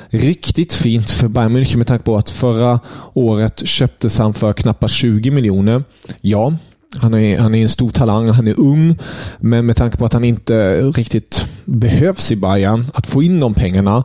riktigt 0.10 0.74
fint 0.74 1.10
för 1.10 1.28
Bayern 1.28 1.58
München 1.58 1.78
med 1.78 1.88
tanke 1.88 2.06
på 2.06 2.18
att 2.18 2.30
förra 2.30 2.80
året 3.14 3.68
köptes 3.68 4.20
han 4.20 4.34
för 4.34 4.54
knappt 4.54 4.90
20 4.90 5.32
miljoner. 5.32 5.84
Ja, 6.22 6.54
han 6.98 7.14
är, 7.14 7.40
han 7.40 7.56
är 7.56 7.62
en 7.62 7.70
stor 7.70 7.90
talang, 7.90 8.28
han 8.28 8.48
är 8.48 8.60
ung, 8.60 8.98
men 9.40 9.66
med 9.66 9.76
tanke 9.76 9.98
på 9.98 10.06
att 10.06 10.14
han 10.14 10.24
inte 10.24 10.82
riktigt 10.82 11.46
behövs 11.66 12.32
i 12.32 12.36
Bayern, 12.36 12.86
att 12.94 13.08
få 13.08 13.24
in 13.24 13.40
de 13.40 13.54
pengarna 13.54 14.04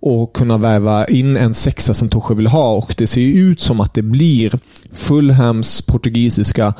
och 0.00 0.32
kunna 0.32 0.58
värva 0.58 1.06
in 1.06 1.36
en 1.36 1.54
sexa 1.54 1.94
som 1.94 2.08
Torsjö 2.08 2.34
vill 2.34 2.46
ha. 2.46 2.74
Och 2.74 2.94
Det 2.98 3.06
ser 3.06 3.20
ut 3.20 3.60
som 3.60 3.80
att 3.80 3.94
det 3.94 4.02
blir 4.02 4.58
Fulhams 4.92 5.82
portugisiska 5.82 6.74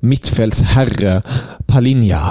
mittfältsherre 0.00 1.22
Palinja, 1.66 2.30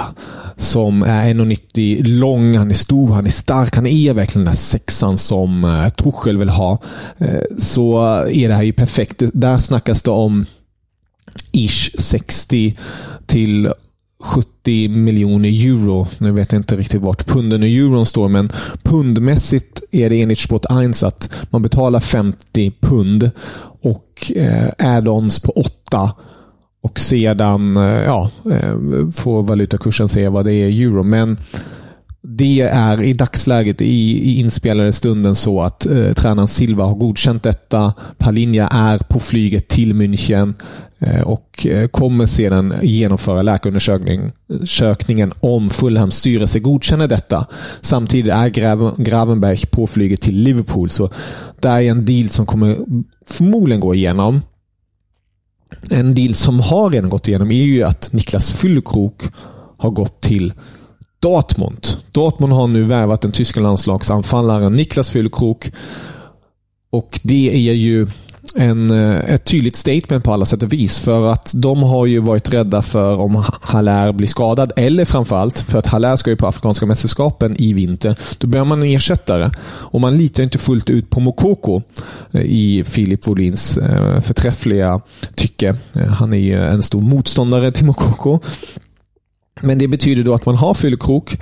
som 0.56 1.02
är 1.02 1.34
1,90 1.34 2.04
lång, 2.04 2.56
han 2.56 2.70
är 2.70 2.74
stor, 2.74 3.08
han 3.12 3.26
är 3.26 3.30
stark. 3.30 3.76
Han 3.76 3.86
är 3.86 4.12
verkligen 4.12 4.44
den 4.44 4.52
där 4.52 4.58
sexan 4.58 5.18
som 5.18 5.64
eh, 5.64 5.88
Tuchel 5.88 6.38
vill 6.38 6.48
ha. 6.48 6.82
Eh, 7.18 7.42
så 7.58 7.98
är 8.30 8.48
det 8.48 8.54
här 8.54 8.62
ju 8.62 8.72
perfekt. 8.72 9.22
Där 9.32 9.58
snackas 9.58 10.02
det 10.02 10.10
om 10.10 10.46
ish 11.52 11.90
60 11.98 12.76
till 13.26 13.72
70 14.20 14.88
miljoner 14.88 15.48
euro. 15.48 16.06
Nu 16.18 16.32
vet 16.32 16.52
jag 16.52 16.60
inte 16.60 16.76
riktigt 16.76 17.02
vart 17.02 17.26
punden 17.26 17.62
och 17.62 17.68
euron 17.68 18.06
står, 18.06 18.28
men 18.28 18.52
pundmässigt 18.82 19.82
är 19.90 20.10
det 20.10 20.22
enligt 20.22 20.38
Sport 20.38 20.64
1 20.64 21.02
att 21.02 21.30
man 21.50 21.62
betalar 21.62 22.00
50 22.00 22.72
pund 22.80 23.30
och 23.82 24.32
eh, 24.36 24.68
add-ons 24.78 25.42
på 25.42 25.52
8 25.52 26.12
och 26.80 27.00
sedan 27.00 27.76
eh, 27.76 27.82
ja, 27.82 28.30
eh, 28.50 28.76
får 29.14 29.42
valutakursen 29.42 30.08
se 30.08 30.28
vad 30.28 30.44
det 30.44 30.52
är 30.52 30.68
i 30.68 30.82
euro. 30.82 31.02
Men 31.02 31.36
det 32.22 32.60
är 32.60 33.02
i 33.02 33.12
dagsläget 33.12 33.82
i, 33.82 34.30
i 34.30 34.40
inspelade 34.40 34.92
stunden 34.92 35.34
så 35.34 35.62
att 35.62 35.86
eh, 35.86 36.12
tränaren 36.12 36.48
Silva 36.48 36.84
har 36.84 36.94
godkänt 36.94 37.42
detta. 37.42 37.94
Palinja 38.18 38.68
är 38.68 38.98
på 38.98 39.20
flyget 39.20 39.68
till 39.68 39.94
München 39.94 40.54
eh, 40.98 41.20
och 41.20 41.66
eh, 41.66 41.88
kommer 41.88 42.26
sedan 42.26 42.74
genomföra 42.82 43.42
läkarundersökningen 43.42 45.32
om 45.40 45.70
Fulhams 45.70 46.14
styrelse 46.14 46.60
godkänner 46.60 47.08
detta. 47.08 47.46
Samtidigt 47.80 48.32
är 48.32 48.48
Gravenberg 49.02 49.66
på 49.66 49.86
flyget 49.86 50.20
till 50.20 50.36
Liverpool, 50.36 50.90
så 50.90 51.10
det 51.60 51.68
är 51.68 51.82
en 51.82 52.04
deal 52.04 52.28
som 52.28 52.46
kommer 52.46 52.78
förmodligen 53.26 53.80
gå 53.80 53.94
igenom. 53.94 54.40
En 55.90 56.14
deal 56.14 56.34
som 56.34 56.60
har 56.60 56.90
redan 56.90 57.10
gått 57.10 57.28
igenom 57.28 57.50
är 57.50 57.64
ju 57.64 57.82
att 57.82 58.12
Niklas 58.12 58.50
Füllkrok 58.50 59.22
har 59.78 59.90
gått 59.90 60.20
till 60.20 60.52
Dortmund. 61.20 61.86
Dortmund 62.12 62.52
har 62.52 62.66
nu 62.66 62.82
värvat 62.82 63.22
den 63.22 63.32
tyska 63.32 63.60
landslagsanfallaren 63.60 64.74
Niklas 64.74 65.10
Füllkrok. 65.10 65.70
Och 66.90 67.20
det 67.22 67.68
är 67.68 67.74
ju 67.74 68.06
en, 68.56 68.90
eh, 68.90 69.34
ett 69.34 69.44
tydligt 69.44 69.76
statement 69.76 70.24
på 70.24 70.32
alla 70.32 70.44
sätt 70.44 70.62
och 70.62 70.72
vis. 70.72 70.98
För 70.98 71.32
att 71.32 71.52
de 71.54 71.82
har 71.82 72.06
ju 72.06 72.18
varit 72.18 72.52
rädda 72.52 72.82
för 72.82 73.16
om 73.16 73.44
Haller 73.60 74.12
blir 74.12 74.26
skadad, 74.26 74.72
eller 74.76 75.04
framförallt 75.04 75.60
för 75.60 75.78
att 75.78 75.86
Haller 75.86 76.16
ska 76.16 76.30
ju 76.30 76.36
på 76.36 76.46
Afrikanska 76.46 76.86
mästerskapen 76.86 77.56
i 77.58 77.72
vinter. 77.72 78.16
Då 78.38 78.46
behöver 78.46 78.68
man 78.68 78.82
en 78.82 78.88
ersättare. 78.88 79.50
Och 79.64 80.00
man 80.00 80.18
litar 80.18 80.42
inte 80.42 80.58
fullt 80.58 80.90
ut 80.90 81.10
på 81.10 81.20
Mokoko 81.20 81.82
eh, 82.32 82.40
i 82.40 82.84
Filip 82.86 83.26
Wolins 83.26 83.76
eh, 83.76 84.20
förträffliga 84.20 85.00
tycke. 85.34 85.76
Han 86.18 86.32
är 86.32 86.38
ju 86.38 86.64
en 86.64 86.82
stor 86.82 87.00
motståndare 87.00 87.70
till 87.70 87.86
Mokoko. 87.86 88.40
Men 89.62 89.78
det 89.78 89.88
betyder 89.88 90.22
då 90.22 90.34
att 90.34 90.46
man 90.46 90.56
har 90.56 90.74
fyllkrok 90.74 91.38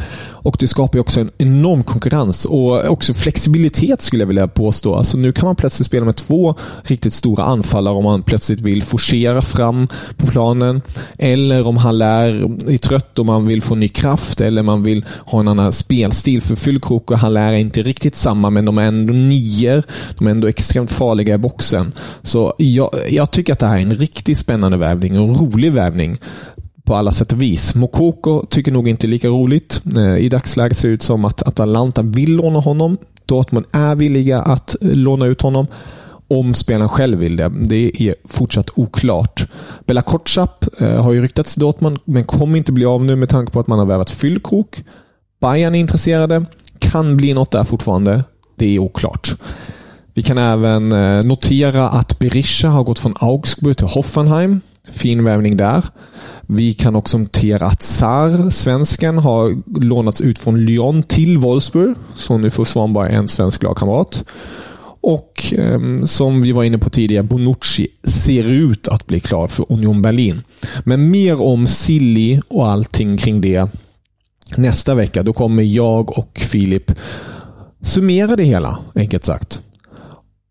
och 0.47 0.57
det 0.61 0.69
skapar 0.69 0.99
också 0.99 1.21
en 1.21 1.31
enorm 1.39 1.83
konkurrens 1.83 2.45
och 2.45 2.85
också 2.85 3.15
flexibilitet 3.15 4.03
skulle 4.03 4.23
jag 4.23 4.27
vilja 4.27 4.49
påstå. 4.49 4.95
Alltså 4.95 5.17
nu 5.17 5.33
kan 5.33 5.47
man 5.47 5.57
plötsligt 5.57 5.87
spela 5.87 6.05
med 6.05 6.17
två 6.17 6.55
riktigt 6.83 7.13
stora 7.13 7.45
anfallare 7.45 7.95
om 7.95 8.05
man 8.05 8.23
plötsligt 8.23 8.61
vill 8.61 8.83
forcera 8.83 9.43
fram 9.43 9.89
på 10.17 10.27
planen. 10.27 10.83
Eller 11.19 11.67
om 11.67 11.77
han 11.77 11.99
lär, 11.99 12.35
är 12.73 12.79
trött 12.79 13.19
och 13.19 13.27
man 13.27 13.47
vill 13.47 13.63
få 13.63 13.75
ny 13.75 13.89
kraft 13.89 14.41
eller 14.41 14.63
man 14.63 14.83
vill 14.83 15.05
ha 15.27 15.41
en 15.41 15.49
annan 15.49 15.73
spelstil. 15.73 16.43
För 16.43 16.57
fyllkrok 16.57 17.11
och 17.11 17.19
han 17.19 17.37
är 17.37 17.53
inte 17.53 17.83
riktigt 17.83 18.17
samma, 18.17 18.51
men 18.51 18.65
de 18.65 18.79
är 18.79 18.83
ändå 18.83 19.13
nior. 19.13 19.83
De 20.19 20.27
är 20.27 20.31
ändå 20.31 20.49
extremt 20.49 20.93
farliga 20.93 21.35
i 21.35 21.39
boxen. 21.39 21.93
Så 22.23 22.55
jag, 22.59 22.91
jag 23.11 23.31
tycker 23.31 23.53
att 23.53 23.59
det 23.59 23.67
här 23.67 23.77
är 23.77 23.81
en 23.81 23.95
riktigt 23.95 24.39
spännande 24.39 24.77
vävning 24.77 25.21
och 25.21 25.41
rolig 25.41 25.73
vävning 25.73 26.19
på 26.87 26.95
alla 26.95 27.13
sätt 27.13 27.33
och 27.33 27.43
vis. 27.43 27.75
Mokoko 27.75 28.47
tycker 28.47 28.73
nog 28.73 28.89
inte 28.89 29.07
lika 29.07 29.29
roligt. 29.29 29.83
Eh, 29.97 30.17
I 30.17 30.29
dagsläget 30.29 30.79
ser 30.79 30.89
det 30.89 30.95
ut 30.95 31.03
som 31.03 31.25
att 31.25 31.43
Atalanta 31.43 32.03
vill 32.03 32.37
låna 32.37 32.59
honom. 32.59 32.97
Dortmund 33.27 33.67
är 33.73 33.97
villiga 33.97 34.43
att 34.43 34.77
eh, 34.83 34.89
låna 34.89 35.27
ut 35.27 35.43
honom. 35.43 35.67
Om 36.29 36.55
spelaren 36.55 36.89
själv 36.89 37.19
vill 37.19 37.37
det. 37.37 37.53
Det 37.69 38.03
är 38.03 38.15
fortsatt 38.25 38.71
oklart. 38.75 39.47
Bella 39.87 40.03
Kotschap 40.03 40.65
eh, 40.81 41.03
har 41.03 41.13
ju 41.13 41.21
ryktats 41.21 41.55
till 41.55 41.61
Dortmund, 41.61 41.99
men 42.05 42.25
kommer 42.25 42.59
inte 42.59 42.73
bli 42.73 42.85
av 42.85 43.05
nu 43.05 43.17
med 43.17 43.29
tanke 43.29 43.53
på 43.53 43.61
att 43.61 43.67
man 43.67 43.79
har 43.79 43.87
värvat 43.87 44.11
Fyllkrok. 44.11 44.85
Bayern 45.41 45.75
är 45.75 45.79
intresserade. 45.79 46.45
Kan 46.79 47.17
bli 47.17 47.35
något 47.35 47.51
där 47.51 47.65
fortfarande. 47.65 48.25
Det 48.57 48.75
är 48.75 48.79
oklart. 48.79 49.35
Vi 50.15 50.23
kan 50.23 50.39
även 50.39 50.89
notera 51.29 51.89
att 51.89 52.19
Berisha 52.19 52.69
har 52.69 52.85
gått 52.85 52.99
från 52.99 53.15
Augsburg 53.21 53.77
till 53.77 53.87
Hoffenheim. 53.87 54.61
Fin 54.93 55.25
värvning 55.25 55.57
där. 55.57 55.85
Vi 56.47 56.75
kan 56.75 56.97
också 56.97 57.19
notera 57.19 57.67
att 57.67 57.83
Sar, 57.83 58.51
svensken, 58.51 59.19
har 59.19 59.57
lånats 59.81 60.21
ut 60.21 60.39
från 60.39 60.65
Lyon 60.65 61.03
till 61.03 61.39
Wolfsburg. 61.39 61.97
Så 62.15 62.39
nu 62.39 62.51
får 62.51 62.65
Svanberg 62.65 63.15
en 63.15 63.29
svensk 63.29 63.63
lagkamrat. 63.63 64.25
Och 65.01 65.55
eh, 65.57 66.05
som 66.05 66.41
vi 66.41 66.53
var 66.53 66.65
inne 66.65 66.79
på 66.79 66.91
tidigare, 66.91 67.23
Bonucci 67.23 67.89
ser 68.03 68.45
ut 68.45 68.89
att 68.89 69.07
bli 69.07 69.21
klar 69.21 69.49
för 69.49 69.67
Union 69.69 70.03
Berlin. 70.03 70.43
Men 70.85 71.11
mer 71.11 71.43
om 71.43 71.67
Silly 71.67 72.41
och 72.49 72.69
allting 72.69 73.17
kring 73.17 73.41
det 73.41 73.69
nästa 74.57 74.95
vecka. 74.95 75.23
Då 75.23 75.33
kommer 75.33 75.63
jag 75.63 76.19
och 76.19 76.39
Filip 76.41 76.93
summera 77.81 78.37
det 78.37 78.45
hela, 78.45 78.79
enkelt 78.95 79.25
sagt. 79.25 79.61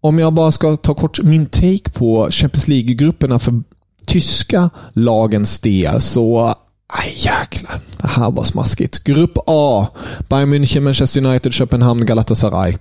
Om 0.01 0.19
jag 0.19 0.33
bara 0.33 0.51
ska 0.51 0.75
ta 0.75 0.93
kort 0.93 1.23
min 1.23 1.45
take 1.45 1.89
på 1.93 2.27
Champions 2.31 2.67
League-grupperna 2.67 3.39
för 3.39 3.63
tyska 4.07 4.69
lagens 4.93 5.59
del 5.59 6.01
så 6.01 6.55
Aj, 6.87 7.13
jäklar. 7.15 7.79
Det 8.01 8.07
här 8.07 8.31
var 8.31 8.43
smaskigt. 8.43 9.03
Grupp 9.03 9.37
A. 9.47 9.87
Bayern 10.29 10.53
München, 10.53 10.79
Manchester 10.79 11.25
United, 11.25 11.53
Köpenhamn, 11.53 12.05
Galatasaray. 12.05 12.77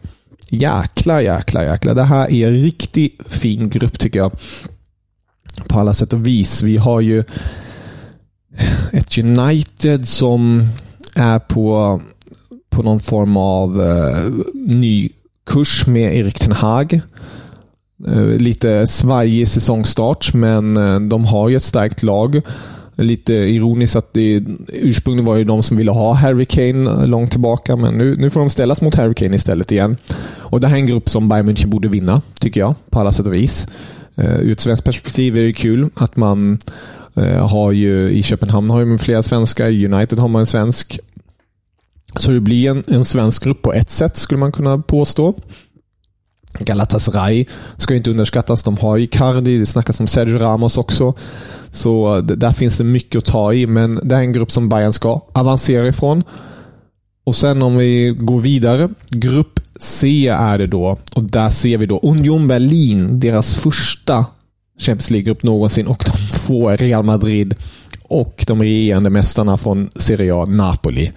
Jäklar, 0.50 1.21
jäklar, 1.21 1.62
jäklar. 1.62 1.95
Det 1.95 2.02
här 2.02 2.33
är 2.33 2.49
en 2.49 2.54
riktigt 2.54 3.21
fin 3.26 3.71
grupp 3.71 3.99
tycker 3.99 4.19
jag. 4.19 4.33
På 5.69 5.81
alla 5.81 5.95
sätt 5.95 6.12
och 6.12 6.26
vis. 6.26 6.62
Vi 6.62 6.76
har 6.76 7.00
ju 7.00 7.25
ett 8.93 9.19
United 9.19 10.09
som 10.09 10.69
är 11.14 11.38
på, 11.38 12.00
på 12.71 12.83
någon 12.83 13.00
form 13.00 13.37
av 13.37 13.81
uh, 13.81 14.35
ny 14.54 15.11
kurs 15.47 15.87
med 15.87 16.16
Erik 16.16 16.38
Ten 16.38 16.52
Hag. 16.52 17.00
Eh, 18.08 18.26
lite 18.26 18.87
svajig 18.87 19.49
säsongstart, 19.49 20.34
men 20.34 20.76
eh, 20.76 21.00
de 21.00 21.25
har 21.25 21.49
ju 21.49 21.56
ett 21.56 21.62
starkt 21.62 22.02
lag. 22.02 22.40
Lite 22.96 23.34
ironiskt 23.34 23.96
att 23.96 24.12
det 24.12 24.42
ursprungligen 24.68 25.26
var 25.26 25.37
ju 25.37 25.44
de 25.44 25.62
som 25.62 25.76
ville 25.76 25.90
ha 25.90 26.12
Harry 26.12 26.44
Kane 26.44 26.90
eh, 26.90 27.06
långt 27.06 27.30
tillbaka, 27.30 27.76
men 27.76 27.94
nu, 27.94 28.16
nu 28.16 28.30
får 28.30 28.40
de 28.40 28.50
ställas 28.50 28.80
mot 28.80 28.94
Harry 28.94 29.14
Kane 29.14 29.37
istället 29.37 29.73
igen. 29.73 29.96
Och 30.37 30.61
Det 30.61 30.68
här 30.68 30.75
är 30.75 30.80
en 30.80 30.87
grupp 30.87 31.08
som 31.08 31.28
Bayern 31.28 31.49
München 31.49 31.66
borde 31.66 31.88
vinna, 31.88 32.23
tycker 32.40 32.61
jag, 32.61 32.75
på 32.90 33.00
alla 33.00 33.12
sätt 33.12 33.26
och 33.26 33.34
vis. 33.34 33.68
Uh, 34.18 34.25
ur 34.25 34.52
ett 34.52 34.61
svenskt 34.61 34.84
perspektiv 34.84 35.37
är 35.37 35.42
det 35.42 35.52
kul 35.52 35.90
att 35.94 36.16
man 36.16 36.58
uh, 37.18 37.24
har 37.24 37.72
ju 37.72 38.11
i 38.11 38.22
Köpenhamn 38.22 38.70
har 38.70 38.85
ju 38.85 38.98
flera 38.98 39.22
svenskar, 39.22 39.68
i 39.68 39.87
United 39.87 40.18
har 40.18 40.29
man 40.29 40.40
en 40.40 40.46
svensk. 40.46 40.98
Så 42.16 42.31
det 42.31 42.40
blir 42.40 42.70
en, 42.70 42.85
en 42.88 43.05
svensk 43.05 43.44
grupp 43.44 43.62
på 43.62 43.72
ett 43.72 43.90
sätt, 43.90 44.16
skulle 44.16 44.38
man 44.38 44.52
kunna 44.52 44.79
påstå. 44.79 45.35
Galatasaray 46.59 47.47
ska 47.77 47.97
inte 47.97 48.11
underskattas. 48.11 48.62
De 48.62 48.77
har 48.77 48.99
Icardi, 48.99 49.59
det 49.59 49.67
snackas 49.67 50.01
om 50.01 50.07
Sergio 50.07 50.38
Ramos 50.38 50.79
också. 50.79 51.14
Så 51.71 52.21
där 52.21 52.53
finns 52.53 52.79
det 52.79 52.85
mycket 52.85 53.19
att 53.19 53.25
ta 53.25 53.53
i, 53.53 53.67
men 53.67 54.01
det 54.03 54.17
är 54.17 54.21
en 54.21 54.33
grupp 54.33 54.53
som 54.53 54.69
Bayern 54.69 54.93
ska 54.93 55.21
avancera 55.33 55.88
ifrån. 55.88 56.23
Och 57.25 57.35
sen 57.35 57.62
om 57.62 57.77
vi 57.77 58.17
går 58.19 58.40
vidare. 58.40 58.88
Grupp 59.11 59.61
C 59.81 60.29
är 60.29 60.59
det 60.59 60.67
då. 60.67 60.99
Och 61.14 61.23
där 61.23 61.51
ser 61.51 61.79
vi 61.79 61.87
då 61.87 62.01
Union 62.03 62.49
Berlin, 62.49 63.21
deras 63.21 63.55
första 63.55 64.27
Champions 64.79 65.11
League-grupp 65.11 65.43
någonsin. 65.43 65.87
Och 65.87 66.05
de 66.07 66.38
får 66.38 66.77
Real 66.77 67.05
Madrid 67.05 67.55
och 68.03 68.45
de 68.47 68.62
regerande 68.62 69.11
mästarna 69.11 69.57
från 69.57 69.90
Serie 69.97 70.35
A, 70.35 70.45
Napoli. 70.49 71.12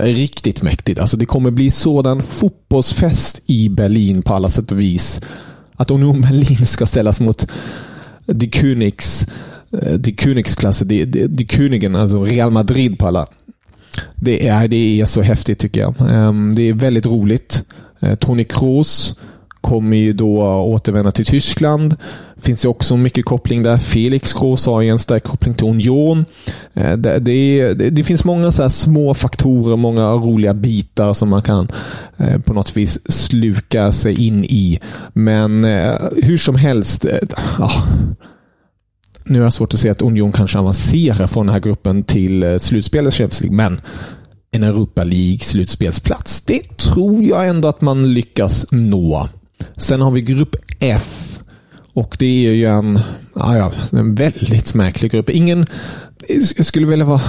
Riktigt 0.00 0.62
mäktigt. 0.62 1.00
Alltså 1.00 1.16
det 1.16 1.26
kommer 1.26 1.50
bli 1.50 1.70
sådan 1.70 2.22
fotbollsfest 2.22 3.40
i 3.46 3.68
Berlin 3.68 4.22
på 4.22 4.34
alla 4.34 4.48
sätt 4.48 4.72
och 4.72 4.80
vis. 4.80 5.20
Att 5.76 5.90
Union 5.90 6.20
Berlin 6.20 6.66
ska 6.66 6.86
ställas 6.86 7.20
mot 7.20 7.46
Die 8.26 8.50
Königs, 8.50 9.26
eh, 9.82 9.92
Die 9.92 10.16
Königsklasse, 10.16 10.84
Die, 10.84 11.04
Die, 11.04 11.26
Die 11.26 11.46
Königen, 11.46 11.96
alltså 11.96 12.22
Real 12.22 12.50
Madrid 12.50 12.98
på 12.98 13.06
alla. 13.06 13.26
Det 14.14 14.48
är, 14.48 14.68
det 14.68 15.00
är 15.00 15.04
så 15.04 15.22
häftigt 15.22 15.58
tycker 15.58 15.80
jag. 15.80 15.94
Ehm, 16.10 16.54
det 16.54 16.62
är 16.62 16.72
väldigt 16.72 17.06
roligt. 17.06 17.62
Eh, 18.00 18.14
Tony 18.14 18.44
Kroos 18.44 19.18
kommer 19.60 19.96
ju 19.96 20.12
då 20.12 20.42
återvända 20.44 21.10
till 21.10 21.26
Tyskland. 21.26 21.96
finns 22.40 22.64
ju 22.64 22.68
också 22.68 22.96
mycket 22.96 23.24
koppling 23.24 23.62
där. 23.62 23.76
Felix 23.76 24.32
Kroos 24.32 24.66
har 24.66 24.80
ju 24.80 24.88
en 24.88 24.98
stark 24.98 25.24
koppling 25.24 25.54
till 25.54 25.66
Union. 25.66 26.24
Eh, 26.74 26.96
det, 26.96 27.18
det, 27.18 27.74
det 27.74 28.04
finns 28.04 28.24
många 28.24 28.52
så 28.52 28.70
små 28.70 29.14
faktorer, 29.14 29.76
många 29.76 30.12
roliga 30.12 30.54
bitar 30.54 31.12
som 31.12 31.28
man 31.28 31.42
kan 31.42 31.68
eh, 32.16 32.38
på 32.38 32.52
något 32.52 32.76
vis 32.76 33.12
sluka 33.12 33.92
sig 33.92 34.26
in 34.26 34.44
i. 34.44 34.80
Men 35.12 35.64
eh, 35.64 35.94
hur 36.22 36.36
som 36.36 36.56
helst, 36.56 37.06
ja, 37.58 37.70
nu 39.24 39.40
är 39.40 39.44
det 39.44 39.50
svårt 39.50 39.74
att 39.74 39.80
se 39.80 39.88
att 39.88 40.02
Union 40.02 40.32
kanske 40.32 40.58
avancerar 40.58 41.26
från 41.26 41.46
den 41.46 41.52
här 41.52 41.60
gruppen 41.60 42.04
till 42.04 42.60
slutspelet 42.60 43.14
Champions 43.14 43.40
League, 43.40 43.56
men 43.56 43.80
en 44.50 44.62
Europa 44.62 45.04
League-slutspelsplats. 45.04 46.44
Det 46.46 46.76
tror 46.76 47.22
jag 47.22 47.48
ändå 47.48 47.68
att 47.68 47.80
man 47.80 48.14
lyckas 48.14 48.66
nå. 48.70 49.28
Sen 49.76 50.00
har 50.00 50.10
vi 50.10 50.20
grupp 50.20 50.56
F. 50.80 51.38
Och 51.92 52.16
det 52.18 52.46
är 52.46 52.52
ju 52.52 52.64
en, 52.64 53.00
ja, 53.34 53.72
en 53.92 54.14
väldigt 54.14 54.74
märklig 54.74 55.10
grupp. 55.10 55.30
Ingen, 55.30 55.66
jag 56.56 56.66
skulle 56.66 56.86
vilja 56.86 57.04
vara, 57.04 57.20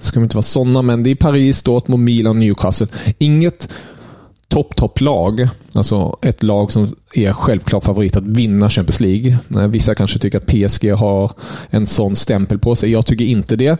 ska 0.00 0.20
inte 0.20 0.36
vara 0.36 0.42
sådana, 0.42 0.82
men 0.82 1.02
det 1.02 1.10
är 1.10 1.14
Paris, 1.14 1.62
Dortmund, 1.62 2.04
Milan, 2.04 2.40
Newcastle. 2.40 2.86
Inget 3.18 3.68
topp, 4.48 4.76
topp 4.76 5.00
lag. 5.00 5.48
Alltså 5.72 6.18
ett 6.22 6.42
lag 6.42 6.72
som 6.72 6.96
är 7.14 7.32
självklar 7.32 7.80
favorit 7.80 8.16
att 8.16 8.26
vinna 8.26 8.70
Champions 8.70 9.00
League. 9.00 9.38
Vissa 9.68 9.94
kanske 9.94 10.18
tycker 10.18 10.38
att 10.38 10.46
PSG 10.46 10.92
har 10.92 11.32
en 11.70 11.86
sån 11.86 12.16
stämpel 12.16 12.58
på 12.58 12.74
sig. 12.74 12.90
Jag 12.90 13.06
tycker 13.06 13.24
inte 13.24 13.56
det. 13.56 13.78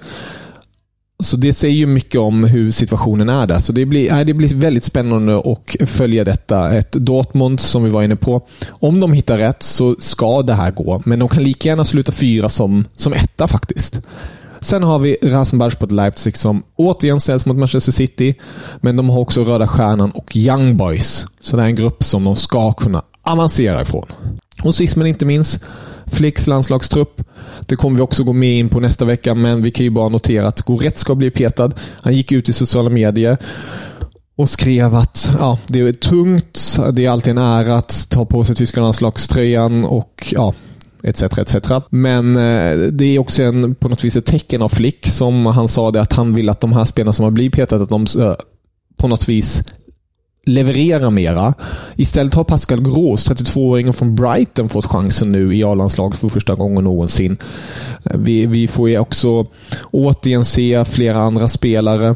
Så 1.25 1.37
det 1.37 1.55
säger 1.55 1.75
ju 1.75 1.87
mycket 1.87 2.21
om 2.21 2.45
hur 2.45 2.71
situationen 2.71 3.29
är 3.29 3.47
där. 3.47 3.61
Så 3.61 3.73
det 3.73 3.87
blir, 3.87 4.25
det 4.25 4.35
blir 4.35 4.55
väldigt 4.55 4.85
spännande 4.85 5.39
att 5.39 5.89
följa 5.89 6.25
detta. 6.25 6.75
Ett 6.75 6.93
Dortmund, 6.93 7.61
som 7.61 7.85
vi 7.85 7.91
var 7.91 8.03
inne 8.03 8.17
på, 8.17 8.47
om 8.69 9.01
de 9.01 9.13
hittar 9.13 9.39
rätt 9.39 9.63
så 9.63 9.97
ska 9.99 10.43
det 10.43 10.55
här 10.55 10.71
gå. 10.71 11.03
Men 11.07 11.19
de 11.19 11.29
kan 11.29 11.43
lika 11.43 11.69
gärna 11.69 11.85
sluta 11.85 12.13
fyra 12.13 12.49
som, 12.49 12.85
som 12.97 13.13
etta 13.13 13.49
faktiskt. 13.49 14.01
Sen 14.61 14.83
har 14.83 14.99
vi 14.99 15.17
Rasenballsport 15.23 15.91
Leipzig 15.91 16.37
som 16.37 16.63
återigen 16.77 17.21
ställs 17.21 17.47
mot 17.47 17.57
Manchester 17.57 17.93
City. 17.93 18.35
Men 18.81 18.97
de 18.97 19.11
har 19.11 19.19
också 19.19 19.45
Röda 19.45 19.69
Stjärnan 19.69 20.11
och 20.11 20.37
Young 20.37 20.77
Boys. 20.77 21.27
Så 21.41 21.57
det 21.57 21.63
är 21.63 21.67
en 21.67 21.75
grupp 21.75 22.05
som 22.05 22.25
de 22.25 22.37
ska 22.37 22.73
kunna 22.73 23.03
avancera 23.23 23.83
ifrån. 23.83 24.07
Och 24.63 24.75
sist 24.75 24.97
men 24.97 25.07
inte 25.07 25.27
minst 25.27 25.65
Flicks 26.07 26.47
landslagstrupp. 26.47 27.23
Det 27.67 27.77
kommer 27.77 27.97
vi 27.97 28.03
också 28.03 28.25
gå 28.25 28.33
med 28.33 28.59
in 28.59 28.69
på 28.69 28.81
nästa 28.81 29.05
vecka, 29.05 29.35
men 29.35 29.63
vi 29.63 29.71
kan 29.71 29.85
ju 29.85 29.91
bara 29.91 30.09
notera 30.09 30.49
att 30.49 30.61
Goretz 30.61 31.01
ska 31.01 31.15
bli 31.15 31.31
petad. 31.31 31.71
Han 32.01 32.15
gick 32.15 32.33
ut 32.33 32.49
i 32.49 32.53
sociala 32.53 32.91
medier 32.91 33.39
och 34.37 34.51
skrev 34.51 34.95
att 34.95 35.31
ja, 35.39 35.59
det 35.67 35.81
är 35.81 35.93
tungt, 35.93 36.79
det 36.93 37.05
är 37.05 37.11
alltid 37.11 37.31
en 37.31 37.39
ära 37.39 37.77
att 37.77 38.07
ta 38.11 38.25
på 38.25 38.45
sig 38.45 38.57
tyska 38.57 38.81
landslagströjan 38.81 39.85
och 39.85 40.33
ja, 40.33 40.55
etc. 41.03 41.23
etc. 41.23 41.55
Men 41.91 42.37
eh, 42.37 42.77
det 42.77 43.05
är 43.05 43.19
också 43.19 43.43
en, 43.43 43.75
på 43.75 43.89
något 43.89 44.05
vis 44.05 44.17
ett 44.17 44.27
tecken 44.27 44.63
av 44.63 44.69
Flick 44.69 45.07
som 45.07 45.47
han 45.47 45.69
sa 45.69 45.91
det 45.91 46.01
att 46.01 46.13
han 46.13 46.35
vill 46.35 46.49
att 46.49 46.61
de 46.61 46.73
här 46.73 46.85
spelarna 46.85 47.13
som 47.13 47.25
har 47.25 47.31
blivit 47.31 47.55
petade, 47.55 47.83
att 47.83 47.89
de 47.89 48.07
eh, 48.23 48.35
på 48.97 49.09
något 49.09 49.29
vis 49.29 49.63
leverera 50.45 51.11
mera. 51.11 51.55
Istället 51.97 52.35
har 52.35 52.45
Pascal 52.45 52.83
Gros, 52.83 53.31
32-åringen 53.31 53.93
från 53.93 54.15
Brighton, 54.15 54.69
fått 54.69 54.87
chansen 54.87 55.29
nu 55.29 55.57
i 55.57 55.65
A-landslaget 55.65 56.19
för 56.19 56.29
första 56.29 56.55
gången 56.55 56.85
någonsin. 56.85 57.37
Eh, 58.05 58.17
vi, 58.19 58.47
vi 58.47 58.69
får 58.69 58.91
ju 58.91 58.99
också 58.99 59.47
återigen 59.91 60.45
se 60.45 60.85
flera 60.85 61.19
andra 61.19 61.49
spelare 61.49 62.15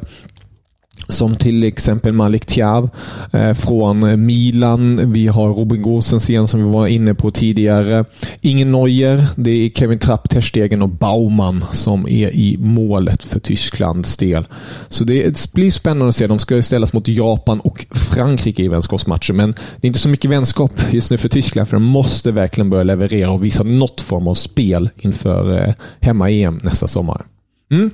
som 1.09 1.37
till 1.37 1.65
exempel 1.65 2.13
Malik 2.13 2.47
Thiaw 2.47 2.89
eh, 3.33 3.55
från 3.55 4.27
Milan. 4.27 5.13
Vi 5.13 5.27
har 5.27 5.49
Robin 5.49 5.83
Gosens 5.83 6.31
igen 6.31 6.49
som 6.49 6.65
vi 6.65 6.73
var 6.73 6.87
inne 6.87 7.15
på 7.15 7.31
tidigare. 7.31 8.05
Ingen 8.41 8.73
Neuer. 8.73 9.27
Det 9.37 9.51
är 9.51 9.71
Kevin 9.71 9.99
Trapp, 9.99 10.31
Terstegen 10.31 10.83
och 10.83 10.89
Baumann 10.89 11.65
som 11.73 12.09
är 12.09 12.29
i 12.35 12.57
målet 12.59 13.25
för 13.25 13.41
Tysklands 13.41 14.17
del. 14.17 14.47
Så 14.89 15.05
det 15.05 15.53
blir 15.53 15.71
spännande 15.71 16.09
att 16.09 16.17
se. 16.17 16.27
De 16.27 16.39
ska 16.39 16.63
ställas 16.63 16.93
mot 16.93 17.09
Japan 17.09 17.61
och 17.61 17.87
Frankrike 17.91 18.63
i 18.63 18.69
vänskapsmatcher, 18.69 19.33
men 19.33 19.53
det 19.53 19.87
är 19.87 19.89
inte 19.89 19.99
så 19.99 20.09
mycket 20.09 20.31
vänskap 20.31 20.73
just 20.91 21.11
nu 21.11 21.19
för 21.19 21.29
Tyskland, 21.29 21.69
för 21.69 21.77
de 21.77 21.85
måste 21.85 22.33
verkligen 22.33 22.71
börja 22.71 22.85
leverera 22.85 23.31
och 23.31 23.45
visa 23.45 23.63
något 23.63 24.01
form 24.01 24.29
av 24.29 24.35
spel 24.35 24.91
inför 24.99 25.69
eh, 25.69 25.75
hemma-EM 26.01 26.61
nästa 26.63 26.87
sommar. 26.87 27.27
Mm. 27.71 27.91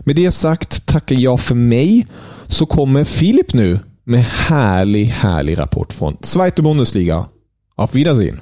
Med 0.00 0.16
det 0.16 0.30
sagt 0.30 0.86
tackar 0.86 1.16
jag 1.16 1.40
för 1.40 1.54
mig 1.54 2.06
så 2.48 2.66
kommer 2.66 3.04
Filip 3.04 3.54
nu 3.54 3.78
med 4.04 4.20
härlig, 4.20 5.04
härlig 5.04 5.58
rapport 5.58 5.92
från 5.92 6.16
Zweite 6.22 6.62
Bundesliga. 6.62 7.28
Auf 7.76 7.94
Wiedersehen! 7.94 8.40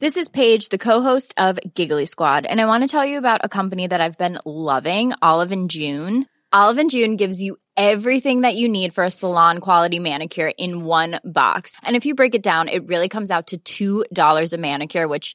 This 0.00 0.16
is 0.16 0.30
Paige, 0.30 0.70
the 0.70 0.78
co-host 0.78 1.34
of 1.36 1.58
Giggly 1.74 2.06
Squad, 2.06 2.46
and 2.46 2.58
I 2.58 2.64
want 2.64 2.82
to 2.82 2.88
tell 2.88 3.04
you 3.04 3.18
about 3.18 3.40
a 3.44 3.48
company 3.48 3.86
that 3.88 4.00
I've 4.00 4.16
been 4.16 4.38
loving, 4.46 5.12
Olive 5.20 5.52
and 5.52 5.70
June. 5.70 6.24
Olive 6.52 6.78
and 6.78 6.90
June 6.90 7.16
gives 7.16 7.42
you 7.42 7.58
everything 7.76 8.40
that 8.40 8.56
you 8.56 8.66
need 8.68 8.94
for 8.94 9.04
a 9.04 9.10
salon 9.10 9.58
quality 9.58 9.98
manicure 9.98 10.52
in 10.56 10.84
one 10.84 11.20
box. 11.22 11.76
And 11.82 11.96
if 11.96 12.06
you 12.06 12.14
break 12.14 12.34
it 12.34 12.42
down, 12.42 12.68
it 12.68 12.88
really 12.88 13.08
comes 13.08 13.30
out 13.30 13.52
to 13.56 14.04
$2 14.10 14.52
a 14.52 14.56
manicure, 14.56 15.06
which 15.06 15.34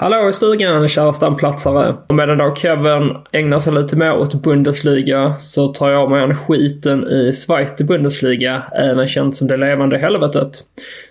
Hallå 0.00 0.28
i 0.28 0.32
stugan 0.32 0.88
kära 0.88 1.12
stamplatsare. 1.12 1.94
Medan 2.08 2.38
då 2.38 2.54
Kevin 2.54 3.16
ägnar 3.32 3.58
sig 3.58 3.72
lite 3.72 3.96
mer 3.96 4.16
åt 4.16 4.34
Bundesliga 4.34 5.34
så 5.38 5.68
tar 5.68 5.90
jag 5.90 6.10
mig 6.10 6.22
an 6.22 6.36
skiten 6.36 7.08
i 7.08 7.32
Zweite 7.32 7.84
Bundesliga, 7.84 8.62
även 8.74 9.08
känt 9.08 9.36
som 9.36 9.48
det 9.48 9.56
levande 9.56 9.98
helvetet. 9.98 10.58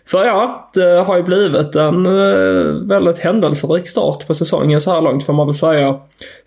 För 0.08 0.26
ja, 0.26 0.70
det 0.74 1.04
har 1.08 1.18
ju 1.18 1.24
blivit 1.24 1.76
en 1.76 2.06
eh, 2.06 2.88
väldigt 2.88 3.18
händelserik 3.18 3.88
start 3.88 4.28
på 4.28 4.34
säsongen 4.34 4.82
så 4.82 4.92
här 4.92 5.02
långt 5.02 5.26
får 5.26 5.34
man 5.34 5.48
väl 5.48 5.56
säga. 5.56 6.00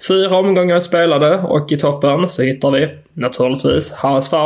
Fyra 0.09 0.37
omgångar 0.37 0.81
spelade 0.81 1.39
och 1.39 1.73
i 1.73 1.77
toppen 1.77 2.29
så 2.29 2.43
hittar 2.43 2.71
vi 2.71 2.89
naturligtvis 3.13 3.93
HSV 3.93 4.37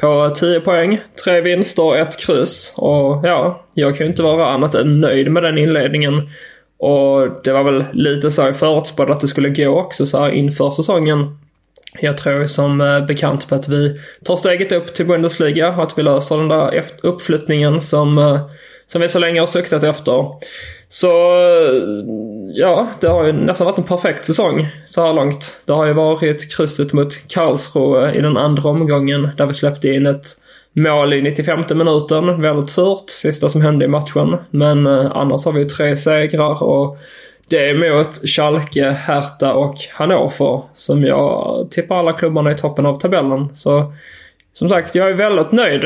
på 0.00 0.30
10 0.34 0.60
poäng, 0.60 1.00
tre 1.24 1.40
vinster, 1.40 1.96
ett 1.96 2.26
kryss 2.26 2.74
och 2.76 3.20
ja, 3.22 3.64
jag 3.74 3.96
kan 3.96 4.06
ju 4.06 4.10
inte 4.10 4.22
vara 4.22 4.46
annat 4.46 4.74
än 4.74 5.00
nöjd 5.00 5.32
med 5.32 5.42
den 5.42 5.58
inledningen. 5.58 6.22
Och 6.78 7.28
det 7.44 7.52
var 7.52 7.64
väl 7.64 7.84
lite 7.92 8.30
så 8.30 8.42
jag 8.42 8.56
förutspådde 8.56 9.12
att 9.12 9.20
det 9.20 9.28
skulle 9.28 9.48
gå 9.48 9.80
också 9.80 10.06
så 10.06 10.18
här 10.18 10.30
inför 10.30 10.70
säsongen. 10.70 11.38
Jag 12.00 12.16
tror 12.16 12.46
som 12.46 12.80
eh, 12.80 13.06
bekant 13.06 13.48
på 13.48 13.54
att 13.54 13.68
vi 13.68 14.00
tar 14.24 14.36
steget 14.36 14.72
upp 14.72 14.94
till 14.94 15.06
Bundesliga 15.06 15.76
och 15.76 15.82
att 15.82 15.98
vi 15.98 16.02
löser 16.02 16.38
den 16.38 16.48
där 16.48 16.84
uppflyttningen 17.02 17.80
som, 17.80 18.18
eh, 18.18 18.40
som 18.86 19.00
vi 19.00 19.08
så 19.08 19.18
länge 19.18 19.40
har 19.40 19.46
suktat 19.46 19.82
efter. 19.82 20.26
Så 20.88 21.08
eh, 21.08 21.82
ja, 22.54 22.88
det 23.00 23.06
har 23.06 23.26
ju 23.26 23.32
nästan 23.32 23.64
varit 23.64 23.78
en 23.78 23.84
perfekt 23.84 24.24
säsong 24.24 24.66
så 24.86 25.02
här 25.02 25.12
långt. 25.12 25.56
Det 25.64 25.72
har 25.72 25.86
ju 25.86 25.92
varit 25.92 26.56
krysset 26.56 26.92
mot 26.92 27.28
Karlsruhe 27.28 28.14
i 28.14 28.20
den 28.20 28.36
andra 28.36 28.70
omgången 28.70 29.28
där 29.36 29.46
vi 29.46 29.54
släppte 29.54 29.88
in 29.88 30.06
ett 30.06 30.26
Mål 30.78 31.12
i 31.12 31.22
95 31.22 31.64
minuten, 31.74 32.42
väldigt 32.42 32.70
surt, 32.70 33.10
sista 33.10 33.48
som 33.48 33.60
hände 33.60 33.84
i 33.84 33.88
matchen. 33.88 34.36
Men 34.50 34.86
eh, 34.86 35.10
annars 35.14 35.44
har 35.44 35.52
vi 35.52 35.64
tre 35.64 35.96
segrar 35.96 36.62
och 36.62 36.98
det 37.50 37.70
är 37.70 37.74
mot 37.74 38.28
Schalke, 38.28 38.90
Hertha 38.90 39.52
och 39.52 39.76
Hannover 39.92 40.62
som 40.72 41.04
jag 41.04 41.66
tippar 41.70 41.96
alla 41.96 42.12
klubbarna 42.12 42.50
i 42.50 42.54
toppen 42.54 42.86
av 42.86 42.94
tabellen. 42.94 43.54
Så 43.54 43.92
som 44.52 44.68
sagt, 44.68 44.94
jag 44.94 45.10
är 45.10 45.14
väldigt 45.14 45.52
nöjd. 45.52 45.84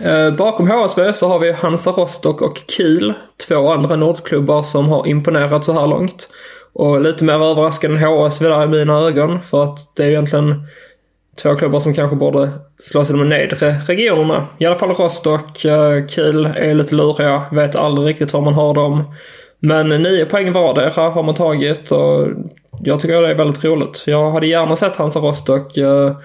Eh, 0.00 0.34
bakom 0.36 0.70
HSV 0.70 1.12
så 1.12 1.28
har 1.28 1.38
vi 1.38 1.52
Hansa 1.52 1.90
Rostock 1.90 2.42
och 2.42 2.62
Kiel, 2.68 3.14
två 3.48 3.68
andra 3.68 3.96
nordklubbar 3.96 4.62
som 4.62 4.88
har 4.88 5.06
imponerat 5.06 5.64
så 5.64 5.72
här 5.72 5.86
långt. 5.86 6.28
Och 6.72 7.00
lite 7.00 7.24
mer 7.24 7.34
överraskande 7.34 7.96
än 7.96 8.04
HSV 8.04 8.48
där 8.48 8.64
i 8.64 8.68
mina 8.68 8.98
ögon 8.98 9.42
för 9.42 9.64
att 9.64 9.78
det 9.96 10.02
är 10.02 10.08
egentligen 10.08 10.66
två 11.42 11.54
klubbar 11.54 11.80
som 11.80 11.94
kanske 11.94 12.16
borde 12.16 12.50
slå 12.78 13.04
sig 13.04 13.16
i 13.16 13.18
de 13.18 13.28
nedre 13.28 13.72
regionerna. 13.72 14.46
I 14.58 14.66
alla 14.66 14.74
fall 14.74 14.90
Rostock, 14.90 15.64
eh, 15.64 16.06
Kiel 16.06 16.46
är 16.46 16.74
lite 16.74 16.94
luriga, 16.94 17.42
vet 17.52 17.76
aldrig 17.76 18.08
riktigt 18.08 18.32
var 18.32 18.40
man 18.40 18.54
har 18.54 18.74
dem. 18.74 19.14
Men 19.58 19.88
nio 19.88 20.26
poäng 20.26 20.52
vardera 20.52 21.10
har 21.10 21.22
man 21.22 21.34
tagit 21.34 21.92
och 21.92 22.28
jag 22.84 23.00
tycker 23.00 23.22
det 23.22 23.30
är 23.30 23.34
väldigt 23.34 23.64
roligt. 23.64 24.04
Jag 24.06 24.30
hade 24.30 24.46
gärna 24.46 24.76
sett 24.76 24.96
Hansa 24.96 25.20
Rostock 25.20 25.76
eh, 25.76 26.16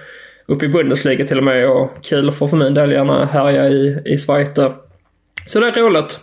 uppe 0.46 0.64
i 0.64 0.68
Bundesliga 0.68 1.26
till 1.26 1.38
och 1.38 1.44
med 1.44 1.70
och 1.70 1.90
Kiel 2.02 2.30
får 2.30 2.48
för 2.48 2.56
min 2.56 2.74
del 2.74 2.92
gärna 2.92 3.24
härja 3.24 3.68
i, 3.68 4.02
i 4.04 4.18
Schweiz. 4.18 4.48
Så 5.46 5.60
det 5.60 5.66
är 5.66 5.82
roligt. 5.82 6.20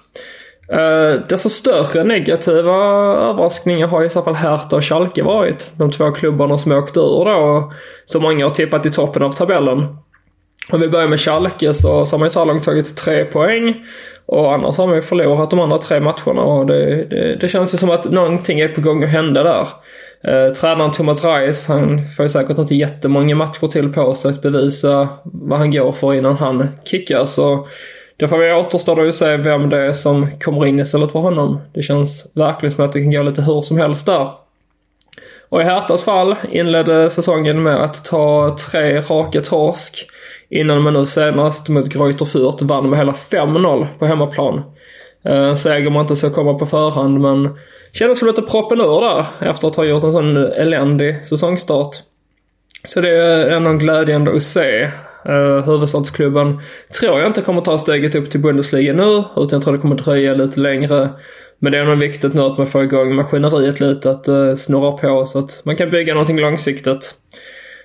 Uh, 0.73 1.21
desto 1.29 1.49
större 1.49 2.03
negativa 2.03 2.75
överraskningar 3.29 3.87
har 3.87 4.03
i 4.03 4.09
så 4.09 4.21
fall 4.21 4.35
Hertha 4.35 4.75
och 4.75 4.85
Schalke 4.85 5.23
varit. 5.23 5.71
De 5.75 5.91
två 5.91 6.11
klubbarna 6.11 6.57
som 6.57 6.71
åkt 6.71 6.97
ur 6.97 7.25
då 7.25 7.31
och 7.31 7.73
som 8.05 8.21
många 8.21 8.45
har 8.45 8.49
tippat 8.49 8.85
i 8.85 8.91
toppen 8.91 9.23
av 9.23 9.31
tabellen. 9.31 9.97
Om 10.71 10.81
vi 10.81 10.87
börjar 10.87 11.07
med 11.07 11.19
Schalke 11.19 11.73
så, 11.73 12.05
så 12.05 12.15
har 12.15 12.19
man 12.19 12.25
ju 12.25 12.29
så 12.29 12.45
långt 12.45 12.63
tagit 12.63 12.97
tre 12.97 13.25
poäng. 13.25 13.85
Och 14.25 14.53
annars 14.53 14.77
har 14.77 14.87
man 14.87 14.95
ju 14.95 15.01
förlorat 15.01 15.49
de 15.49 15.59
andra 15.59 15.77
tre 15.77 15.99
matcherna 15.99 16.41
och 16.41 16.65
det, 16.65 17.05
det, 17.05 17.35
det 17.35 17.47
känns 17.47 17.73
ju 17.73 17.77
som 17.77 17.89
att 17.89 18.11
någonting 18.11 18.59
är 18.59 18.67
på 18.67 18.81
gång 18.81 19.03
att 19.03 19.09
hända 19.09 19.43
där. 19.43 19.67
Eh, 20.23 20.53
tränaren 20.53 20.91
Thomas 20.91 21.25
Reis, 21.25 21.67
han 21.67 22.03
får 22.03 22.25
ju 22.25 22.29
säkert 22.29 22.57
inte 22.57 22.75
jättemånga 22.75 23.35
matcher 23.35 23.67
till 23.67 23.93
på 23.93 24.13
sig 24.13 24.31
att 24.31 24.41
bevisa 24.41 25.09
vad 25.23 25.59
han 25.59 25.71
går 25.71 25.91
för 25.91 26.13
innan 26.13 26.37
han 26.37 26.67
kickas. 26.83 27.37
Och 27.37 27.67
då 28.19 28.27
får 28.27 28.37
vi 28.37 28.53
återstå 28.53 28.95
då 28.95 29.07
att 29.07 29.15
se 29.15 29.37
vem 29.37 29.69
det 29.69 29.77
är 29.77 29.91
som 29.91 30.27
kommer 30.39 30.65
in 30.65 30.79
istället 30.79 31.11
för 31.11 31.19
honom. 31.19 31.61
Det 31.73 31.81
känns 31.81 32.31
verkligen 32.35 32.75
som 32.75 32.85
att 32.85 32.91
det 32.91 33.01
kan 33.01 33.11
gå 33.11 33.23
lite 33.23 33.41
hur 33.41 33.61
som 33.61 33.77
helst 33.77 34.05
där. 34.05 34.31
Och 35.49 35.61
i 35.61 35.63
Hertas 35.63 36.03
fall 36.03 36.35
inledde 36.51 37.09
säsongen 37.09 37.63
med 37.63 37.83
att 37.83 38.05
ta 38.05 38.55
tre 38.71 38.99
raka 38.99 39.41
torsk 39.41 40.07
innan 40.49 40.81
man 40.81 40.93
nu 40.93 41.05
senast 41.05 41.69
mot 41.69 41.89
Greuter 41.89 42.25
Fürth 42.25 42.65
vann 42.65 42.89
med 42.89 42.99
hela 42.99 43.11
5-0 43.11 43.87
på 43.99 44.05
hemmaplan. 44.05 44.61
En 45.23 45.57
seger 45.57 45.89
man 45.89 46.01
inte 46.01 46.15
ska 46.15 46.29
komma 46.29 46.53
på 46.53 46.65
förhand 46.65 47.19
men 47.19 47.57
kändes 47.93 48.19
som 48.19 48.27
lite 48.27 48.41
proppen 48.41 48.81
ur 48.81 49.01
där 49.01 49.25
efter 49.49 49.67
att 49.67 49.75
ha 49.75 49.83
gjort 49.83 50.03
en 50.03 50.13
sån 50.13 50.37
eländig 50.37 51.25
säsongstart. 51.25 51.95
Så 52.87 53.01
det 53.01 53.23
är 53.23 53.49
ändå 53.49 53.73
glädjande 53.73 54.31
att 54.31 54.43
se. 54.43 54.91
Uh, 55.25 55.65
huvudstadsklubben 55.65 56.61
tror 56.99 57.19
jag 57.19 57.27
inte 57.27 57.41
kommer 57.41 57.61
ta 57.61 57.77
steget 57.77 58.15
upp 58.15 58.31
till 58.31 58.39
Bundesliga 58.39 58.93
nu, 58.93 59.23
utan 59.35 59.49
jag 59.51 59.61
tror 59.61 59.73
det 59.73 59.79
kommer 59.79 59.95
dröja 59.95 60.33
lite 60.33 60.59
längre. 60.59 61.09
Men 61.59 61.71
det 61.71 61.77
är 61.77 61.85
nog 61.85 61.97
viktigt 61.97 62.33
nu 62.33 62.41
att 62.41 62.57
man 62.57 62.67
får 62.67 62.83
igång 62.83 63.15
maskineriet 63.15 63.79
lite, 63.79 64.11
att 64.11 64.23
det 64.23 64.49
uh, 64.49 64.55
snurrar 64.55 64.97
på 64.97 65.25
så 65.25 65.39
att 65.39 65.61
man 65.63 65.75
kan 65.75 65.89
bygga 65.89 66.13
någonting 66.13 66.39
långsiktigt. 66.39 67.15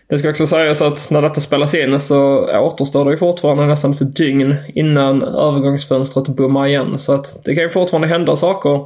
Det 0.09 0.19
ska 0.19 0.31
också 0.31 0.47
sägas 0.47 0.83
att 0.83 1.11
när 1.11 1.23
detta 1.23 1.41
spelas 1.41 1.75
in 1.75 2.01
så 2.01 2.49
återstår 2.59 3.05
det 3.05 3.11
ju 3.11 3.17
fortfarande 3.17 3.67
nästan 3.67 3.91
ett 3.91 4.17
dygn 4.17 4.57
innan 4.75 5.23
övergångsfönstret 5.23 6.29
bommar 6.29 6.67
igen. 6.67 6.99
Så 6.99 7.13
att 7.13 7.45
det 7.45 7.55
kan 7.55 7.65
ju 7.65 7.71
fortfarande 7.71 8.09
hända 8.09 8.37
saker. 8.37 8.85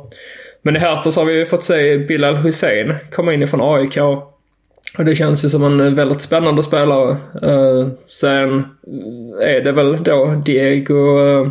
Men 0.62 0.76
i 0.76 0.78
Hertha 0.78 1.10
så 1.10 1.20
har 1.20 1.26
vi 1.26 1.38
ju 1.38 1.46
fått 1.46 1.62
se 1.62 1.98
Bilal 1.98 2.36
Hussein 2.36 2.94
komma 3.12 3.34
in 3.34 3.42
ifrån 3.42 3.60
AIK. 3.74 3.98
Och 4.96 5.04
det 5.04 5.14
känns 5.14 5.44
ju 5.44 5.48
som 5.48 5.64
en 5.64 5.94
väldigt 5.94 6.20
spännande 6.20 6.62
spelare. 6.62 7.16
Uh, 7.44 7.88
sen 8.06 8.64
är 9.42 9.60
det 9.60 9.72
väl 9.72 10.02
då 10.02 10.42
Diego 10.44 11.18
eh, 11.18 11.40
uh, 11.40 11.48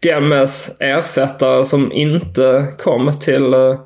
Demes 0.00 0.76
ersättare 0.80 1.64
som 1.64 1.92
inte 1.92 2.66
kom 2.78 3.12
till 3.20 3.54
uh, 3.54 3.80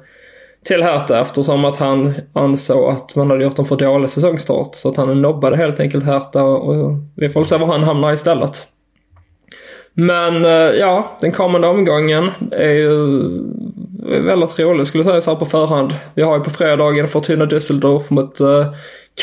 till 0.64 0.82
Hertha 0.82 1.20
eftersom 1.20 1.64
att 1.64 1.76
han 1.76 2.12
ansåg 2.32 2.90
att 2.90 3.16
man 3.16 3.30
hade 3.30 3.44
gjort 3.44 3.58
en 3.58 3.64
för 3.64 3.76
dålig 3.76 4.10
säsongstart. 4.10 4.74
Så 4.74 4.88
att 4.88 4.96
han 4.96 5.22
nobbade 5.22 5.56
helt 5.56 5.80
enkelt 5.80 6.04
Hertha 6.04 6.42
och 6.42 6.94
vi 7.16 7.28
får 7.28 7.44
se 7.44 7.56
var 7.56 7.66
han 7.66 7.82
hamnar 7.82 8.12
istället. 8.12 8.68
Men 9.92 10.44
ja, 10.78 11.16
den 11.20 11.32
kommande 11.32 11.68
omgången 11.68 12.30
är 12.52 12.72
ju 12.72 13.22
Eh, 14.12 14.22
väldigt 14.22 14.58
rolig 14.58 14.86
skulle 14.86 15.04
jag 15.04 15.10
säga 15.10 15.20
så 15.20 15.30
här 15.30 15.38
på 15.38 15.46
förhand. 15.46 15.94
Vi 16.14 16.22
har 16.22 16.38
ju 16.38 16.44
på 16.44 16.50
fredagen 16.50 17.08
Fortuna 17.08 17.44
Düsseldorf 17.44 18.02
mot 18.08 18.40
eh, 18.40 18.74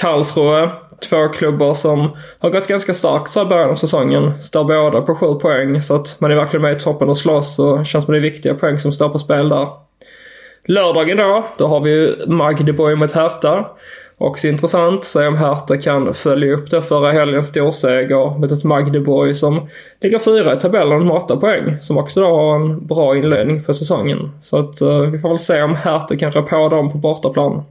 Karlsruhe. 0.02 0.70
Två 1.10 1.28
klubbar 1.28 1.74
som 1.74 2.18
har 2.40 2.50
gått 2.50 2.68
ganska 2.68 2.94
starkt 2.94 3.32
så 3.32 3.40
här 3.40 3.50
början 3.50 3.70
av 3.70 3.76
säsongen. 3.76 4.42
Står 4.42 4.64
båda 4.64 5.02
på 5.02 5.16
sju 5.16 5.34
poäng 5.34 5.82
så 5.82 5.96
att 5.96 6.18
man 6.20 6.32
är 6.32 6.36
verkligen 6.36 6.62
med 6.62 6.78
i 6.78 6.80
toppen 6.80 7.10
och 7.10 7.18
slåss 7.18 7.60
och 7.60 7.86
känns 7.86 8.06
som 8.06 8.12
det 8.12 8.20
är 8.20 8.22
viktiga 8.22 8.54
poäng 8.54 8.80
som 8.80 8.92
står 8.92 9.10
på 9.10 9.20
spel 9.20 9.50
där. 9.50 9.68
Lördagen 10.66 11.18
då, 11.18 11.46
då 11.58 11.68
har 11.68 11.80
vi 11.80 11.92
ju 11.92 12.28
Magdeborg 12.28 12.96
mot 12.96 13.12
Hertha. 13.12 13.70
Också 14.22 14.48
intressant, 14.48 15.04
se 15.04 15.28
om 15.28 15.38
Hertha 15.38 15.78
kan 15.78 16.14
följa 16.14 16.54
upp 16.54 16.72
det 16.72 16.82
förra 16.82 17.12
helgens 17.12 17.48
storseger 17.48 18.40
mot 18.40 18.52
ett 18.52 18.64
Magdeborg 18.64 19.36
som 19.36 19.70
ligger 20.02 20.20
fyra 20.20 20.54
i 20.54 20.60
tabellen 20.60 21.08
med 21.08 21.16
åtta 21.16 21.38
poäng. 21.38 21.78
Som 21.82 21.98
också 21.98 22.22
då 22.22 22.28
har 22.28 22.56
en 22.56 22.88
bra 22.88 23.18
inledning 23.18 23.64
på 23.64 23.74
säsongen. 23.74 24.32
Så 24.42 24.58
att 24.58 24.82
eh, 24.82 25.00
vi 25.00 25.20
får 25.20 25.30
väl 25.30 25.40
se 25.40 25.62
om 25.62 25.76
Hertha 25.76 26.16
kan 26.16 26.32
rå 26.32 26.42
på 26.42 26.70
dem 26.70 26.92
på 26.92 26.98
bortaplan. 26.98 27.64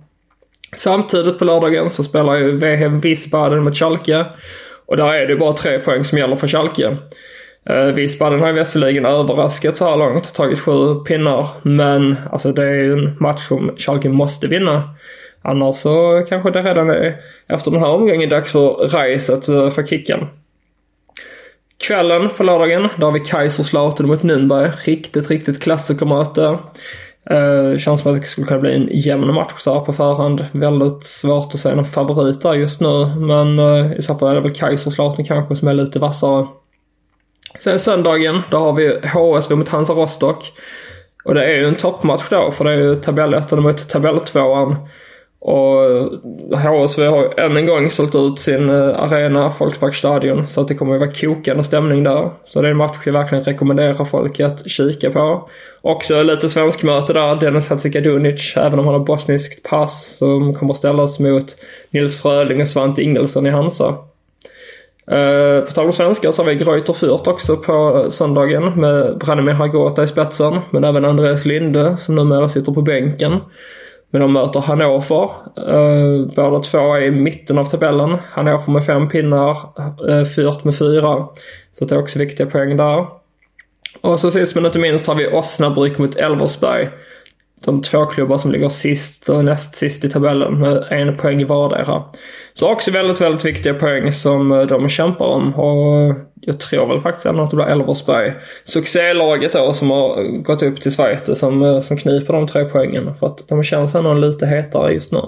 Samtidigt 0.76 1.38
på 1.38 1.44
lördagen 1.44 1.90
så 1.90 2.02
spelar 2.02 2.34
ju 2.34 2.58
Vehem 2.58 3.00
Wiesbaden 3.00 3.64
mot 3.64 3.76
Schalke. 3.76 4.26
Och 4.86 4.96
där 4.96 5.14
är 5.14 5.26
det 5.26 5.36
bara 5.36 5.52
tre 5.52 5.78
poäng 5.78 6.04
som 6.04 6.18
gäller 6.18 6.36
för 6.36 6.48
Schalke. 6.48 6.96
Eh, 7.70 7.84
Wiesbaden 7.84 8.40
har 8.40 8.48
ju 8.48 8.54
visserligen 8.54 9.06
överraskat 9.06 9.76
så 9.76 9.84
här 9.84 9.96
långt, 9.96 10.34
tagit 10.34 10.58
sju 10.58 10.94
pinnar. 10.94 11.48
Men 11.62 12.16
alltså 12.32 12.52
det 12.52 12.62
är 12.62 12.74
ju 12.74 12.92
en 12.92 13.16
match 13.20 13.48
som 13.48 13.74
Schalke 13.76 14.08
måste 14.08 14.46
vinna. 14.46 14.94
Annars 15.42 15.76
så 15.76 16.24
kanske 16.28 16.50
det 16.50 16.62
redan 16.62 16.90
är 16.90 17.16
efter 17.48 17.70
den 17.70 17.80
här 17.80 17.90
omgången 17.90 18.28
dags 18.28 18.52
för 18.52 18.88
Rice 18.88 19.34
att 19.34 19.48
eh, 19.48 19.70
få 19.70 19.86
kicken. 19.86 20.26
Kvällen 21.86 22.28
på 22.36 22.42
lördagen, 22.42 22.88
då 22.98 23.06
har 23.06 23.12
vi 23.12 23.20
Kaiserslautern 23.20 24.06
mot 24.06 24.22
Nürnberg. 24.22 24.70
Riktigt, 24.86 25.30
riktigt 25.30 25.62
klassikermöte. 25.62 26.58
Uh, 27.30 27.76
känns 27.76 28.02
som 28.02 28.14
att 28.14 28.20
det 28.20 28.26
skulle 28.26 28.46
kunna 28.46 28.60
bli 28.60 28.74
en 28.74 28.88
jämn 28.92 29.34
match 29.34 29.52
så 29.56 29.74
här 29.74 29.80
på 29.80 29.92
förhand. 29.92 30.46
Väldigt 30.52 31.04
svårt 31.04 31.54
att 31.54 31.60
säga 31.60 31.74
någon 31.74 31.84
favorit 31.84 32.42
där 32.42 32.54
just 32.54 32.80
nu. 32.80 33.06
Men 33.16 33.58
uh, 33.58 33.98
i 33.98 34.02
så 34.02 34.14
fall 34.14 34.30
är 34.30 34.34
det 34.34 34.40
väl 34.40 34.54
Kaiserslautern 34.54 35.26
kanske 35.26 35.56
som 35.56 35.68
är 35.68 35.74
lite 35.74 35.98
vassare. 35.98 36.46
Sen 37.58 37.78
söndagen, 37.78 38.42
då 38.50 38.56
har 38.56 38.72
vi 38.72 39.00
HSV 39.08 39.54
mot 39.54 39.68
Hansa 39.68 39.92
Rostock. 39.92 40.52
Och 41.24 41.34
det 41.34 41.44
är 41.44 41.56
ju 41.56 41.68
en 41.68 41.74
toppmatch 41.74 42.28
då, 42.30 42.50
för 42.50 42.64
det 42.64 42.70
är 42.70 42.76
ju 42.76 42.94
tabellettan 42.94 43.62
mot 43.62 43.88
tabelltvåan. 43.88 44.76
Och 45.40 45.78
HSV 46.58 47.06
har 47.06 47.40
än 47.40 47.56
en 47.56 47.66
gång 47.66 47.90
sålt 47.90 48.14
ut 48.14 48.38
sin 48.38 48.70
eh, 48.70 49.02
arena, 49.02 49.50
Folksparkstadion, 49.50 50.48
så 50.48 50.60
att 50.60 50.68
det 50.68 50.74
kommer 50.74 50.94
att 50.94 51.00
vara 51.00 51.12
kokande 51.12 51.62
stämning 51.62 52.04
där. 52.04 52.30
Så 52.44 52.62
det 52.62 52.68
är 52.68 52.70
en 52.70 52.76
match 52.76 52.96
jag 53.04 53.12
verkligen 53.12 53.44
rekommenderar 53.44 54.04
folk 54.04 54.40
att 54.40 54.70
kika 54.70 55.10
på. 55.10 55.48
Också 55.80 56.22
lite 56.22 56.48
svenskmöte 56.48 57.12
där, 57.12 57.36
Dennis 57.40 57.68
Hadzikadunic, 57.68 58.56
även 58.56 58.78
om 58.78 58.84
han 58.84 58.94
har 58.94 59.04
bosniskt 59.04 59.70
pass, 59.70 60.16
som 60.16 60.54
kommer 60.54 60.74
ställas 60.74 61.18
mot 61.18 61.56
Nils 61.90 62.22
Fröling 62.22 62.60
och 62.60 62.68
Svante 62.68 63.02
Ingelsson 63.02 63.46
i 63.46 63.50
Hansa. 63.50 63.96
Uh, 65.12 65.64
på 65.64 65.72
tal 65.72 65.86
om 65.86 65.92
svenskar 65.92 66.32
så 66.32 66.42
har 66.42 66.50
vi 66.50 66.56
Greuter 66.56 66.92
Fürth 66.92 67.28
också 67.28 67.56
på 67.56 68.06
söndagen 68.10 68.80
med 68.80 69.18
Branimir 69.18 69.52
Hagota 69.52 70.02
i 70.02 70.06
spetsen. 70.06 70.60
Men 70.70 70.84
även 70.84 71.04
Andreas 71.04 71.44
Linde 71.44 71.96
som 71.96 72.14
numera 72.14 72.48
sitter 72.48 72.72
på 72.72 72.82
bänken. 72.82 73.40
Men 74.10 74.20
de 74.20 74.32
möter 74.32 74.60
Hannover. 74.60 75.30
Eh, 75.56 76.34
båda 76.36 76.60
två 76.60 76.94
är 76.94 77.02
i 77.02 77.10
mitten 77.10 77.58
av 77.58 77.64
tabellen. 77.64 78.18
Hannover 78.30 78.72
med 78.72 78.86
fem 78.86 79.08
pinnar, 79.08 79.56
eh, 80.08 80.24
Fürth 80.24 80.60
med 80.64 80.78
fyra. 80.78 81.26
Så 81.72 81.84
det 81.84 81.94
är 81.94 81.98
också 81.98 82.18
viktiga 82.18 82.46
poäng 82.46 82.76
där. 82.76 83.06
Och 84.00 84.20
så 84.20 84.30
sist 84.30 84.54
men 84.54 84.66
inte 84.66 84.78
minst 84.78 85.06
har 85.06 85.14
vi 85.14 85.28
Osnabrück 85.28 85.98
mot 85.98 86.16
Elversberg 86.16 86.88
de 87.64 87.82
två 87.82 88.06
klubbar 88.06 88.38
som 88.38 88.52
ligger 88.52 88.68
sist 88.68 89.28
och 89.28 89.44
näst 89.44 89.74
sist 89.74 90.04
i 90.04 90.10
tabellen 90.10 90.60
med 90.60 90.84
en 90.90 91.16
poäng 91.16 91.46
vardera. 91.46 92.02
Så 92.54 92.72
också 92.72 92.90
väldigt, 92.90 93.20
väldigt 93.20 93.44
viktiga 93.44 93.74
poäng 93.74 94.12
som 94.12 94.52
eh, 94.52 94.62
de 94.62 94.88
kämpar 94.88 95.24
om. 95.24 95.54
Och 95.54 96.00
eh, 96.00 96.16
jag 96.40 96.60
tror 96.60 96.86
väl 96.86 97.00
faktiskt 97.00 97.26
ändå 97.26 97.42
att 97.42 97.50
det 97.50 97.56
blir 97.56 97.66
Elversberg. 97.66 98.32
Succélaget 98.64 99.52
då 99.52 99.72
som 99.72 99.90
har 99.90 100.20
eh, 100.20 100.30
gått 100.30 100.62
upp 100.62 100.80
till 100.80 100.92
Sverige 100.92 101.18
som, 101.22 101.82
som 101.82 101.96
kniper 101.96 102.32
de 102.32 102.46
tre 102.46 102.64
poängen. 102.64 103.14
För 103.14 103.26
att 103.26 103.48
de 103.48 103.62
känns 103.62 103.94
ändå 103.94 104.14
lite 104.14 104.46
hetare 104.46 104.92
just 104.92 105.12
nu. 105.12 105.20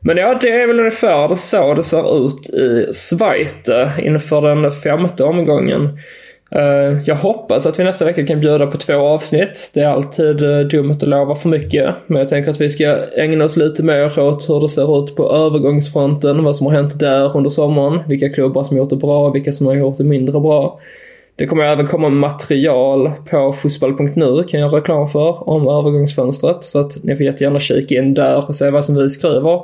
Men 0.00 0.16
ja, 0.16 0.38
det 0.40 0.50
är 0.50 0.66
väl 0.66 0.80
ungefär 0.80 1.34
så 1.34 1.74
det 1.74 1.82
ser 1.82 2.26
ut 2.26 2.48
i 2.48 2.92
Schweiz 2.92 3.54
inför 3.98 4.42
den 4.42 4.72
femte 4.72 5.24
omgången. 5.24 5.98
Eh, 6.50 7.02
jag 7.04 7.14
hoppas 7.14 7.66
att 7.66 7.78
vi 7.78 7.84
nästa 7.84 8.04
vecka 8.04 8.26
kan 8.26 8.40
bjuda 8.40 8.66
på 8.66 8.76
två 8.76 8.94
avsnitt. 8.94 9.70
Det 9.74 9.80
är 9.80 9.88
alltid 9.88 10.42
eh, 10.42 10.58
dumt 10.58 10.90
att 10.90 11.08
lova 11.08 11.34
för 11.34 11.48
mycket. 11.48 11.94
Men 12.06 12.18
jag 12.18 12.28
tänker 12.28 12.50
att 12.50 12.60
vi 12.60 12.70
ska 12.70 12.96
ägna 13.16 13.44
oss 13.44 13.56
lite 13.56 13.82
mer 13.82 14.18
åt 14.18 14.48
hur 14.48 14.60
det 14.60 14.68
ser 14.68 15.04
ut 15.04 15.16
på 15.16 15.32
övergångsfronten. 15.32 16.44
Vad 16.44 16.56
som 16.56 16.66
har 16.66 16.74
hänt 16.74 16.98
där 16.98 17.36
under 17.36 17.50
sommaren. 17.50 18.00
Vilka 18.08 18.28
klubbar 18.28 18.64
som 18.64 18.76
har 18.76 18.84
gjort 18.84 18.90
det 18.90 18.96
bra, 18.96 19.28
och 19.28 19.34
vilka 19.34 19.52
som 19.52 19.66
har 19.66 19.74
gjort 19.74 19.98
det 19.98 20.04
mindre 20.04 20.40
bra. 20.40 20.80
Det 21.36 21.46
kommer 21.46 21.64
även 21.64 21.86
komma 21.86 22.08
material 22.08 23.10
på 23.30 23.52
fotboll.nu 23.52 24.44
kan 24.44 24.60
jag 24.60 24.74
reklam 24.74 25.08
för 25.08 25.48
om 25.48 25.68
övergångsfönstret. 25.68 26.64
Så 26.64 26.78
att 26.78 27.04
ni 27.04 27.16
får 27.16 27.26
jättegärna 27.26 27.60
kika 27.60 27.94
in 27.94 28.14
där 28.14 28.48
och 28.48 28.54
se 28.54 28.70
vad 28.70 28.84
som 28.84 28.94
vi 28.94 29.08
skriver. 29.08 29.62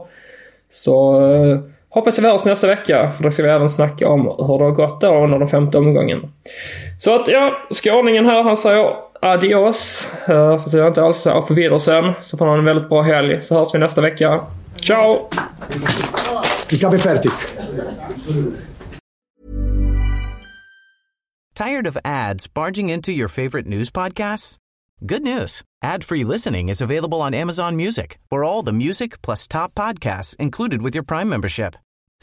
Så 0.70 1.20
uh, 1.20 1.58
Hoppas 1.94 2.18
vi 2.18 2.28
hörs 2.28 2.44
nästa 2.44 2.66
vecka, 2.66 3.12
för 3.12 3.22
då 3.22 3.30
ska 3.30 3.42
vi 3.42 3.48
även 3.48 3.68
snacka 3.68 4.08
om 4.08 4.20
hur 4.20 4.58
det 4.58 4.64
har 4.64 4.70
gått 4.70 5.00
då 5.00 5.24
under 5.24 5.38
den 5.38 5.48
femte 5.48 5.78
omgången. 5.78 6.32
Så 6.98 7.14
att 7.14 7.28
ja, 7.28 7.52
skåningen 7.70 8.26
här, 8.26 8.42
han 8.42 8.56
säger 8.56 8.96
adios. 9.20 10.08
Uh, 10.20 10.26
för 10.26 10.54
att 10.54 10.72
jag 10.72 10.86
inte 10.86 11.02
alls 11.02 11.18
säger 11.18 11.42
för 11.42 11.54
vidersen. 11.54 12.14
Så 12.20 12.36
får 12.36 12.46
han 12.46 12.58
en 12.58 12.64
väldigt 12.64 12.88
bra 12.88 13.02
helg, 13.02 13.42
så 13.42 13.58
hörs 13.58 13.74
vi 13.74 13.78
nästa 13.78 14.00
vecka. 14.00 14.40
Ciao! 14.76 15.28
Vi 16.70 16.78
kan 16.78 16.90
bli 16.90 16.98
färdig. 16.98 17.30
Tired 21.54 21.86
of 21.86 21.96
ads 22.04 22.54
barging 22.54 22.90
into 22.90 23.12
your 23.12 23.28
favorite 23.28 23.68
news 23.68 23.92
podcasts? 23.92 24.56
Good 25.00 25.22
news. 25.22 25.62
Ad-free 25.84 26.24
listening 26.24 26.68
is 26.68 26.82
available 26.82 27.18
on 27.18 27.34
Amazon 27.34 27.76
Music 27.76 28.18
for 28.30 28.44
all 28.44 28.64
the 28.64 28.72
music 28.72 29.22
plus 29.22 29.48
top 29.48 29.74
podcasts 29.74 30.36
included 30.38 30.82
with 30.82 30.96
your 30.96 31.04
Prime 31.04 31.28
membership. 31.28 31.76